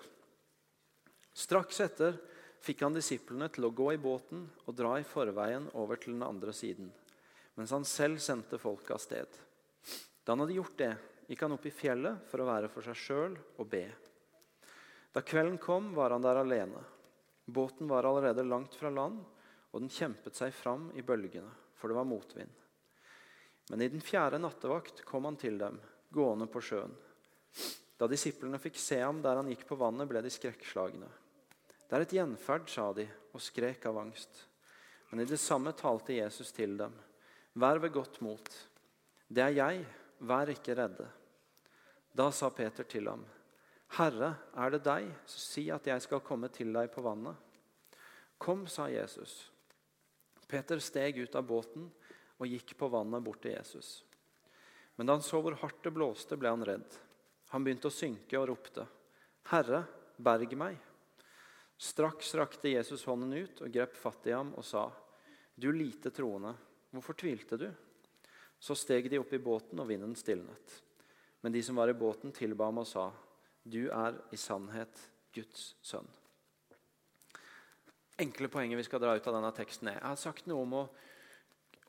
Straks 1.34 1.80
etter 1.86 2.18
fikk 2.62 2.84
han 2.86 2.94
disiplene 2.94 3.48
til 3.50 3.66
å 3.66 3.74
gå 3.74 3.94
i 3.94 4.02
båten 4.02 4.44
og 4.66 4.76
dra 4.78 4.98
i 5.00 5.08
forveien 5.08 5.70
over 5.80 6.02
til 6.02 6.14
den 6.14 6.26
andre 6.26 6.54
siden, 6.54 6.92
mens 7.56 7.74
han 7.74 7.88
selv 7.88 8.22
sendte 8.22 8.60
folket 8.62 8.94
av 8.98 9.02
sted. 9.02 9.40
Da 10.22 10.34
han 10.34 10.44
hadde 10.44 10.58
gjort 10.58 10.78
det, 10.78 10.92
gikk 11.30 11.46
han 11.46 11.56
opp 11.56 11.66
i 11.66 11.74
fjellet 11.74 12.26
for 12.30 12.44
å 12.44 12.50
være 12.50 12.70
for 12.70 12.86
seg 12.86 13.00
sjøl 13.00 13.38
og 13.58 13.70
be. 13.72 13.86
Da 15.12 15.24
kvelden 15.26 15.58
kom, 15.62 15.94
var 15.96 16.14
han 16.14 16.24
der 16.24 16.40
alene. 16.44 16.84
Båten 17.46 17.90
var 17.90 18.06
allerede 18.08 18.46
langt 18.46 18.76
fra 18.78 18.92
land, 18.94 19.24
og 19.72 19.82
den 19.82 19.92
kjempet 19.92 20.38
seg 20.38 20.54
fram 20.54 20.90
i 20.96 21.04
bølgene, 21.04 21.50
for 21.80 21.90
det 21.90 21.98
var 21.98 22.08
motvind. 22.08 22.61
Men 23.72 23.82
i 23.82 23.88
den 23.88 24.02
fjerde 24.04 24.36
nattevakt 24.36 24.98
kom 25.08 25.30
han 25.30 25.38
til 25.40 25.56
dem, 25.56 25.78
gående 26.12 26.44
på 26.52 26.60
sjøen. 26.60 26.92
Da 27.96 28.08
disiplene 28.12 28.60
fikk 28.60 28.76
se 28.76 28.98
ham 29.00 29.22
der 29.24 29.40
han 29.40 29.48
gikk 29.48 29.64
på 29.70 29.78
vannet, 29.80 30.10
ble 30.12 30.20
de 30.26 30.32
skrekkslagne. 30.34 31.08
Det 31.88 31.96
er 31.96 32.04
et 32.04 32.16
gjenferd, 32.18 32.68
sa 32.68 32.90
de, 32.98 33.06
og 33.32 33.40
skrek 33.40 33.88
av 33.88 34.02
angst. 34.02 34.42
Men 35.12 35.24
i 35.24 35.28
det 35.30 35.40
samme 35.40 35.72
talte 35.80 36.18
Jesus 36.18 36.52
til 36.52 36.76
dem. 36.82 36.92
Vær 37.56 37.80
ved 37.80 37.96
godt 37.96 38.20
mot. 38.26 38.52
Det 39.32 39.46
er 39.46 39.56
jeg, 39.56 39.86
vær 40.20 40.52
ikke 40.52 40.76
redde. 40.76 41.08
Da 42.12 42.28
sa 42.36 42.50
Peter 42.52 42.84
til 42.84 43.08
ham, 43.08 43.24
'Herre, 43.96 44.36
er 44.56 44.70
det 44.70 44.84
deg, 44.84 45.08
så 45.26 45.40
si 45.40 45.70
at 45.72 45.88
jeg 45.88 46.02
skal 46.02 46.20
komme 46.20 46.48
til 46.52 46.74
deg 46.74 46.92
på 46.92 47.02
vannet.' 47.02 47.40
'Kom', 48.40 48.68
sa 48.68 48.88
Jesus. 48.88 49.52
Peter 50.48 50.80
steg 50.80 51.24
ut 51.24 51.36
av 51.36 51.48
båten 51.48 51.92
og 52.42 52.50
gikk 52.50 52.74
på 52.78 52.90
vannet 52.90 53.24
bort 53.24 53.44
til 53.44 53.54
Jesus. 53.54 54.02
Men 54.98 55.08
da 55.08 55.16
han 55.16 55.26
så 55.26 55.40
hvor 55.42 55.56
hardt 55.62 55.84
det 55.86 55.94
blåste, 55.94 56.38
ble 56.38 56.50
han 56.50 56.66
redd. 56.66 56.98
Han 57.54 57.64
begynte 57.66 57.92
å 57.92 57.94
synke 57.94 58.40
og 58.40 58.50
ropte, 58.50 58.88
'Herre, 59.46 59.86
berg 60.18 60.56
meg.' 60.58 60.82
Straks 61.82 62.36
rakte 62.38 62.70
Jesus 62.70 63.06
hånden 63.10 63.34
ut 63.34 63.62
og 63.62 63.72
grep 63.74 63.96
fatt 63.98 64.28
i 64.30 64.36
ham 64.36 64.54
og 64.58 64.66
sa, 64.66 64.92
'Du 65.58 65.72
lite 65.72 66.10
troende, 66.10 66.56
hvorfor 66.92 67.18
tvilte 67.18 67.58
du?' 67.58 67.74
Så 68.62 68.76
steg 68.78 69.10
de 69.10 69.18
opp 69.18 69.34
i 69.34 69.42
båten, 69.42 69.80
og 69.80 69.88
vinden 69.90 70.14
stilnet. 70.16 70.82
Men 71.42 71.52
de 71.52 71.64
som 71.66 71.76
var 71.76 71.90
i 71.90 71.98
båten, 71.98 72.32
tilba 72.32 72.68
ham 72.70 72.78
og 72.78 72.86
sa, 72.86 73.08
du 73.64 73.90
er 73.90 74.20
i 74.32 74.38
sannhet 74.38 75.02
Guds 75.34 75.76
sønn. 75.82 76.06
Enkle 78.22 78.52
poenget 78.54 78.78
vi 78.78 78.86
skal 78.86 79.02
dra 79.02 79.16
ut 79.18 79.28
av 79.28 79.34
denne 79.34 79.50
teksten 79.56 79.90
er 79.90 79.98
Jeg 79.98 80.06
har 80.06 80.20
sagt 80.20 80.46
noe 80.46 80.62
om 80.62 80.76
å 80.78 80.84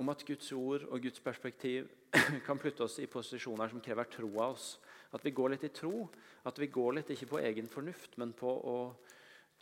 om 0.00 0.08
at 0.12 0.24
Guds 0.26 0.52
ord 0.56 0.86
og 0.88 1.02
Guds 1.04 1.20
perspektiv 1.20 1.88
kan 2.46 2.60
plutte 2.60 2.86
oss 2.86 2.98
i 3.02 3.08
posisjoner 3.10 3.72
som 3.72 3.82
krever 3.84 4.08
tro 4.10 4.30
av 4.38 4.54
oss. 4.54 4.76
At 5.12 5.24
vi 5.24 5.34
går 5.36 5.54
litt 5.54 5.66
i 5.68 5.72
tro. 5.74 6.06
At 6.48 6.58
vi 6.58 6.70
går 6.72 6.98
litt 6.98 7.12
ikke 7.12 7.30
på 7.34 7.42
egen 7.42 7.68
fornuft, 7.70 8.16
men 8.20 8.32
på 8.36 8.48
å 8.48 8.76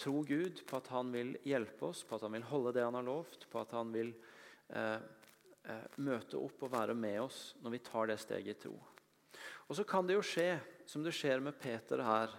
tro 0.00 0.22
Gud, 0.24 0.62
på 0.66 0.78
at 0.78 0.90
han 0.94 1.10
vil 1.12 1.34
hjelpe 1.44 1.90
oss, 1.90 2.04
på 2.06 2.16
at 2.16 2.24
han 2.24 2.36
vil 2.38 2.46
holde 2.48 2.74
det 2.76 2.86
han 2.86 2.96
har 2.96 3.04
lovt, 3.04 3.44
på 3.50 3.60
at 3.60 3.74
han 3.76 3.90
vil 3.92 4.14
eh, 4.72 4.96
eh, 4.96 5.98
møte 6.00 6.38
opp 6.40 6.64
og 6.64 6.72
være 6.72 6.96
med 6.96 7.18
oss 7.26 7.40
når 7.60 7.74
vi 7.76 7.82
tar 7.90 8.08
det 8.08 8.20
steget 8.22 8.54
i 8.54 8.60
tro. 8.68 8.76
Og 9.68 9.76
Så 9.76 9.84
kan 9.84 10.06
det 10.06 10.16
jo 10.16 10.24
skje, 10.24 10.54
som 10.88 11.04
det 11.04 11.12
skjer 11.14 11.42
med 11.44 11.58
Peter 11.60 12.00
her, 12.02 12.32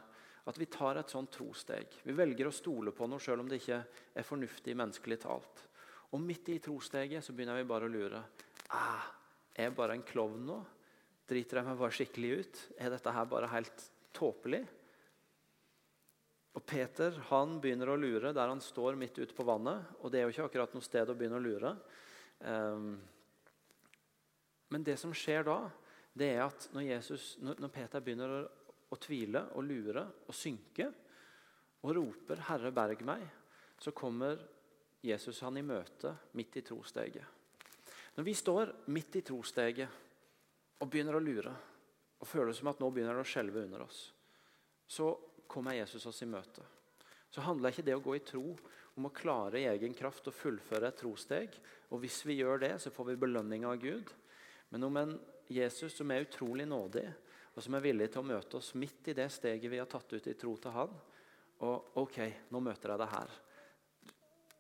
at 0.50 0.58
vi 0.58 0.66
tar 0.66 0.98
et 0.98 1.12
sånt 1.12 1.30
trosteg. 1.32 1.86
Vi 2.04 2.16
velger 2.18 2.50
å 2.50 2.56
stole 2.56 2.92
på 2.96 3.06
noe 3.08 3.22
selv 3.22 3.44
om 3.44 3.50
det 3.50 3.62
ikke 3.62 3.84
er 4.18 4.26
fornuftig 4.26 4.74
menneskelig 4.76 5.20
talt. 5.22 5.62
Og 6.12 6.20
midt 6.20 6.52
i 6.52 6.60
trosteget 6.64 7.24
så 7.24 7.34
begynner 7.36 7.60
vi 7.62 7.70
bare 7.70 7.88
å 7.88 7.92
lure. 7.92 8.20
Ah, 8.76 9.08
er 9.56 9.70
jeg 9.70 9.78
bare 9.78 9.96
en 9.96 10.06
klovn 10.08 10.44
nå? 10.48 10.60
Driter 11.28 11.62
jeg 11.62 11.68
meg 11.70 11.80
bare 11.80 11.96
skikkelig 11.96 12.32
ut? 12.42 12.62
Er 12.84 12.92
dette 12.92 13.14
her 13.16 13.28
bare 13.32 13.52
helt 13.54 13.86
tåpelig? 14.16 14.62
Og 16.52 16.64
Peter 16.68 17.16
han 17.30 17.56
begynner 17.64 17.94
å 17.94 18.00
lure 18.00 18.34
der 18.36 18.52
han 18.52 18.64
står 18.64 18.98
midt 19.00 19.22
ute 19.22 19.36
på 19.36 19.46
vannet. 19.48 19.94
Og 20.04 20.12
det 20.12 20.20
er 20.20 20.28
jo 20.28 20.36
ikke 20.36 20.50
akkurat 20.50 20.76
noe 20.76 20.84
sted 20.84 21.12
å 21.12 21.16
begynne 21.16 21.40
å 21.40 21.46
lure. 21.46 21.76
Um, 22.44 22.96
men 24.72 24.84
det 24.88 24.98
som 25.00 25.14
skjer 25.16 25.46
da, 25.48 25.60
det 26.12 26.34
er 26.34 26.44
at 26.44 26.68
når, 26.76 26.88
Jesus, 26.90 27.36
når 27.40 27.72
Peter 27.72 28.04
begynner 28.04 28.34
å, 28.36 28.42
å, 28.92 29.00
tvile 29.00 29.46
og 29.56 29.64
lure 29.68 30.04
og 30.28 30.36
synke, 30.36 30.90
og 31.82 31.96
roper 31.98 32.44
'Herre, 32.46 32.70
berg 32.76 33.00
meg', 33.08 33.30
så 33.82 33.94
kommer 33.96 34.38
Jesus 35.02 35.42
han 35.42 35.58
i 35.58 35.66
møte 35.66 36.14
midt 36.38 36.60
i 36.60 36.64
trosteget. 36.66 37.26
Når 38.16 38.28
vi 38.28 38.34
står 38.38 38.74
midt 38.94 39.18
i 39.18 39.24
trosteget 39.26 40.82
og 40.82 40.90
begynner 40.90 41.18
å 41.18 41.24
lure 41.24 41.54
og 42.22 42.28
føler 42.30 42.54
som 42.54 42.70
at 42.70 42.82
nå 42.82 42.90
begynner 42.94 43.18
det 43.18 43.24
å 43.24 43.32
skjelve 43.32 43.64
under 43.64 43.86
oss, 43.88 44.02
så 44.86 45.10
kommer 45.50 45.78
Jesus 45.80 46.06
oss 46.06 46.22
i 46.22 46.30
møte. 46.30 46.64
Så 47.32 47.42
handler 47.42 47.72
ikke 47.72 47.86
det 47.88 47.96
å 47.96 48.04
gå 48.04 48.18
i 48.18 48.26
tro 48.28 48.44
om 49.00 49.08
å 49.08 49.14
klare 49.16 49.62
i 49.62 49.68
egen 49.72 49.96
kraft 49.98 50.28
å 50.28 50.36
fullføre 50.36 50.92
et 50.92 51.00
trosteg. 51.00 51.56
Og 51.90 52.04
hvis 52.04 52.20
vi 52.28 52.38
gjør 52.42 52.62
det, 52.62 52.74
så 52.84 52.92
får 52.94 53.14
vi 53.14 53.22
belønning 53.24 53.66
av 53.66 53.80
Gud. 53.82 54.12
Men 54.70 54.86
om 54.88 55.00
en 55.00 55.14
Jesus 55.52 55.96
som 55.96 56.12
er 56.12 56.28
utrolig 56.28 56.68
nådig, 56.68 57.08
og 57.56 57.64
som 57.64 57.76
er 57.76 57.84
villig 57.84 58.12
til 58.12 58.22
å 58.22 58.28
møte 58.28 58.60
oss 58.60 58.74
midt 58.80 59.10
i 59.12 59.16
det 59.16 59.28
steget 59.32 59.72
vi 59.72 59.80
har 59.80 59.90
tatt 59.92 60.14
ut 60.14 60.28
i 60.28 60.36
tro 60.40 60.54
til 60.60 60.76
Han, 60.76 60.92
og 61.64 61.98
OK, 62.04 62.20
nå 62.52 62.62
møter 62.64 62.94
jeg 62.94 63.02
deg 63.02 63.12
her 63.16 63.40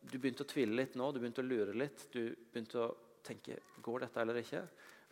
du 0.01 0.17
begynte 0.17 0.45
å 0.45 0.49
tvile 0.49 0.75
litt 0.79 0.97
nå, 0.97 1.11
du 1.11 1.19
begynte 1.21 1.43
å 1.43 1.47
lure 1.47 1.75
litt. 1.77 2.07
Du 2.13 2.23
begynte 2.51 2.81
å 2.81 2.89
tenke 3.25 3.59
går 3.81 4.05
dette 4.05 4.21
eller 4.21 4.41
ikke. 4.41 4.63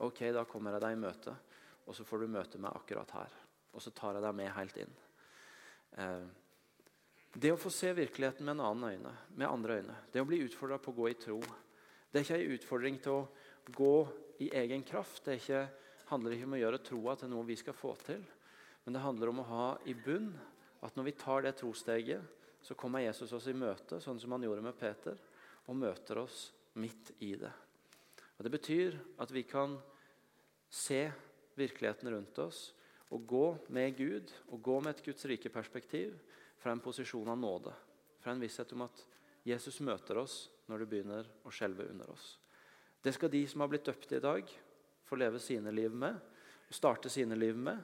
Ok, 0.06 0.24
da 0.34 0.46
kommer 0.50 0.76
jeg 0.76 0.86
deg 0.86 0.96
i 0.96 1.02
møte, 1.02 1.36
og 1.86 1.96
så 1.96 2.06
får 2.08 2.24
du 2.24 2.34
møte 2.34 2.62
meg 2.62 2.76
akkurat 2.78 3.16
her. 3.18 3.34
Og 3.76 3.84
så 3.84 3.94
tar 3.96 4.18
jeg 4.18 4.26
deg 4.26 4.38
med 4.38 4.54
helt 4.56 4.80
inn. 4.82 4.96
Eh, 6.00 6.24
det 7.34 7.52
å 7.54 7.60
få 7.62 7.70
se 7.74 7.92
virkeligheten 7.94 8.48
med 8.48 8.56
en 8.56 8.66
annen 8.66 8.96
øyne, 8.96 9.12
med 9.38 9.50
andre 9.50 9.82
øyne, 9.82 9.98
det 10.12 10.24
å 10.24 10.30
bli 10.30 10.42
utfordra 10.46 10.80
på 10.82 10.94
å 10.94 10.98
gå 10.98 11.10
i 11.12 11.20
tro, 11.20 11.38
det 12.10 12.20
er 12.20 12.26
ikke 12.26 12.40
en 12.40 12.56
utfordring 12.56 12.98
til 13.04 13.20
å 13.20 13.28
gå 13.76 13.94
i 14.42 14.50
egen 14.64 14.82
kraft. 14.88 15.22
Det 15.28 15.38
ikke, 15.38 15.68
handler 16.10 16.34
ikke 16.34 16.48
om 16.50 16.56
å 16.58 16.62
gjøre 16.64 16.82
troa 16.82 17.16
til 17.20 17.30
noe 17.30 17.46
vi 17.46 17.58
skal 17.60 17.78
få 17.78 17.94
til. 18.02 18.24
Men 18.86 18.96
det 18.96 19.04
handler 19.04 19.30
om 19.30 19.44
å 19.44 19.50
ha 19.52 19.68
i 19.86 19.94
bunn 19.94 20.32
at 20.82 20.96
når 20.98 21.10
vi 21.12 21.18
tar 21.20 21.46
det 21.46 21.54
trosteget, 21.60 22.39
så 22.62 22.76
kommer 22.76 23.04
Jesus 23.04 23.32
oss 23.34 23.48
i 23.48 23.56
møte, 23.56 24.00
sånn 24.04 24.20
som 24.20 24.36
han 24.36 24.44
gjorde 24.46 24.64
med 24.66 24.78
Peter, 24.80 25.18
og 25.70 25.78
møter 25.78 26.22
oss 26.24 26.50
midt 26.80 27.14
i 27.26 27.34
det. 27.40 27.52
Og 28.38 28.44
Det 28.44 28.52
betyr 28.52 28.98
at 29.20 29.32
vi 29.32 29.44
kan 29.44 29.78
se 30.70 31.10
virkeligheten 31.60 32.12
rundt 32.14 32.40
oss 32.40 32.70
og 33.10 33.26
gå 33.28 33.46
med 33.74 33.98
Gud 33.98 34.32
og 34.50 34.62
gå 34.64 34.80
med 34.80 34.96
et 34.96 35.06
Guds 35.06 35.26
rike 35.28 35.50
perspektiv 35.50 36.14
fra 36.62 36.72
en 36.72 36.84
posisjon 36.84 37.30
av 37.30 37.40
nåde. 37.40 37.74
Fra 38.20 38.32
en 38.32 38.42
visshet 38.42 38.72
om 38.76 38.86
at 38.86 39.06
Jesus 39.48 39.80
møter 39.82 40.20
oss 40.22 40.50
når 40.70 40.84
det 40.84 40.90
begynner 40.92 41.30
å 41.48 41.52
skjelve 41.54 41.88
under 41.90 42.12
oss. 42.14 42.38
Det 43.02 43.14
skal 43.16 43.32
de 43.32 43.46
som 43.48 43.64
har 43.64 43.72
blitt 43.72 43.88
døpt 43.88 44.12
i 44.14 44.22
dag, 44.24 44.50
få 45.08 45.18
leve 45.18 45.40
sine 45.42 45.72
liv 45.74 45.94
med, 45.96 46.20
starte 46.70 47.10
sine 47.10 47.36
liv 47.36 47.58
med. 47.58 47.80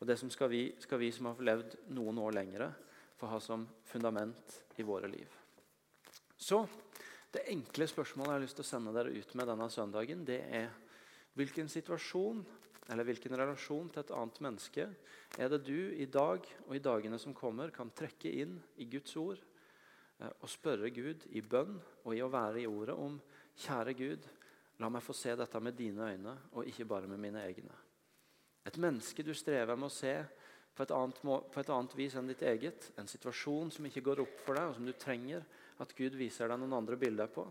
Og 0.00 0.08
det 0.08 0.16
skal 0.18 0.50
vi, 0.50 0.64
skal 0.82 0.98
vi 0.98 1.12
som 1.14 1.28
har 1.30 1.44
levd 1.44 1.76
noen 1.94 2.18
år 2.18 2.34
lengre, 2.34 2.72
få 3.16 3.30
ha 3.30 3.40
som 3.40 3.66
fundament 3.86 4.60
i 4.76 4.86
våre 4.86 5.08
liv. 5.08 5.30
Så 6.36 6.64
det 7.34 7.46
enkle 7.50 7.86
spørsmålet 7.90 8.30
jeg 8.30 8.38
har 8.38 8.44
lyst 8.44 8.58
til 8.60 8.66
å 8.66 8.68
sende 8.68 8.92
dere 8.94 9.14
ut 9.14 9.32
med 9.34 9.48
denne 9.50 9.70
søndagen, 9.72 10.26
det 10.26 10.42
er 10.54 10.68
hvilken 11.34 11.70
situasjon 11.70 12.44
eller 12.92 13.06
hvilken 13.08 13.34
relasjon 13.38 13.88
til 13.90 14.02
et 14.02 14.12
annet 14.14 14.40
menneske 14.44 14.84
er 15.40 15.50
det 15.50 15.62
du 15.66 15.78
i 15.96 16.06
dag 16.06 16.44
og 16.66 16.74
i 16.76 16.82
dagene 16.84 17.18
som 17.18 17.34
kommer, 17.34 17.72
kan 17.74 17.90
trekke 17.96 18.30
inn 18.42 18.58
i 18.76 18.86
Guds 18.92 19.16
ord 19.18 19.40
eh, 19.40 20.30
og 20.30 20.50
spørre 20.52 20.92
Gud 20.94 21.24
i 21.32 21.42
bønn 21.42 21.78
og 22.04 22.12
i 22.14 22.22
å 22.22 22.30
være 22.32 22.62
i 22.62 22.68
ordet 22.70 22.96
om 22.98 23.16
Kjære 23.64 23.94
Gud, 23.98 24.28
la 24.82 24.90
meg 24.90 25.04
få 25.06 25.14
se 25.16 25.34
dette 25.38 25.60
med 25.62 25.76
dine 25.78 26.10
øyne 26.12 26.36
og 26.52 26.68
ikke 26.68 26.86
bare 26.90 27.08
med 27.10 27.22
mine 27.22 27.42
egne. 27.46 27.74
Et 28.64 28.78
menneske 28.80 29.22
du 29.22 29.32
strever 29.36 29.76
med 29.76 29.88
å 29.88 29.94
se 29.94 30.14
på 30.74 30.82
et, 30.82 30.90
annet, 30.90 31.20
på 31.22 31.60
et, 31.60 31.70
annet, 31.70 31.94
vis 31.98 32.16
enn 32.18 32.30
ditt 32.30 32.42
eget. 32.42 32.90
En 32.98 33.10
situasjon 33.10 33.70
som 33.74 33.86
ikke 33.86 34.02
går 34.08 34.24
opp 34.24 34.40
for 34.42 34.58
deg, 34.58 34.70
og 34.70 34.78
som 34.78 34.88
du 34.88 34.94
trenger 34.98 35.44
at 35.82 35.94
Gud 35.96 36.16
viser 36.18 36.50
deg 36.50 36.60
noen 36.60 36.74
andre 36.80 36.98
bilder 36.98 37.30
på. 37.30 37.46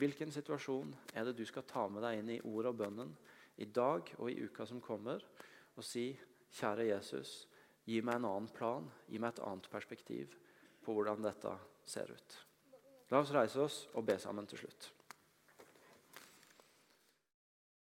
Hvilken 0.00 0.30
situasjon 0.32 0.92
er 1.18 1.26
det 1.26 1.38
du 1.38 1.44
skal 1.48 1.66
ta 1.66 1.86
med 1.90 2.04
deg 2.04 2.20
inn 2.20 2.34
i 2.36 2.42
ordet 2.44 2.74
og 2.74 2.82
bønnen 2.82 3.14
i 3.60 3.66
dag 3.66 4.12
og 4.18 4.28
i 4.30 4.38
uka 4.44 4.66
som 4.68 4.82
kommer, 4.84 5.24
og 5.76 5.84
si, 5.86 6.12
kjære 6.56 6.90
Jesus, 6.92 7.32
gi 7.88 8.00
meg 8.04 8.20
en 8.20 8.28
annen 8.28 8.52
plan, 8.54 8.86
gi 9.08 9.18
meg 9.18 9.34
et 9.34 9.42
annet 9.48 9.68
perspektiv 9.72 10.36
på 10.84 10.94
hvordan 10.94 11.24
dette 11.24 11.56
ser 11.88 12.12
ut. 12.12 12.38
La 13.10 13.20
oss 13.24 13.34
reise 13.34 13.60
oss 13.64 13.82
og 13.96 14.06
be 14.06 14.18
sammen 14.22 14.46
til 14.46 14.62
slutt. 14.62 14.92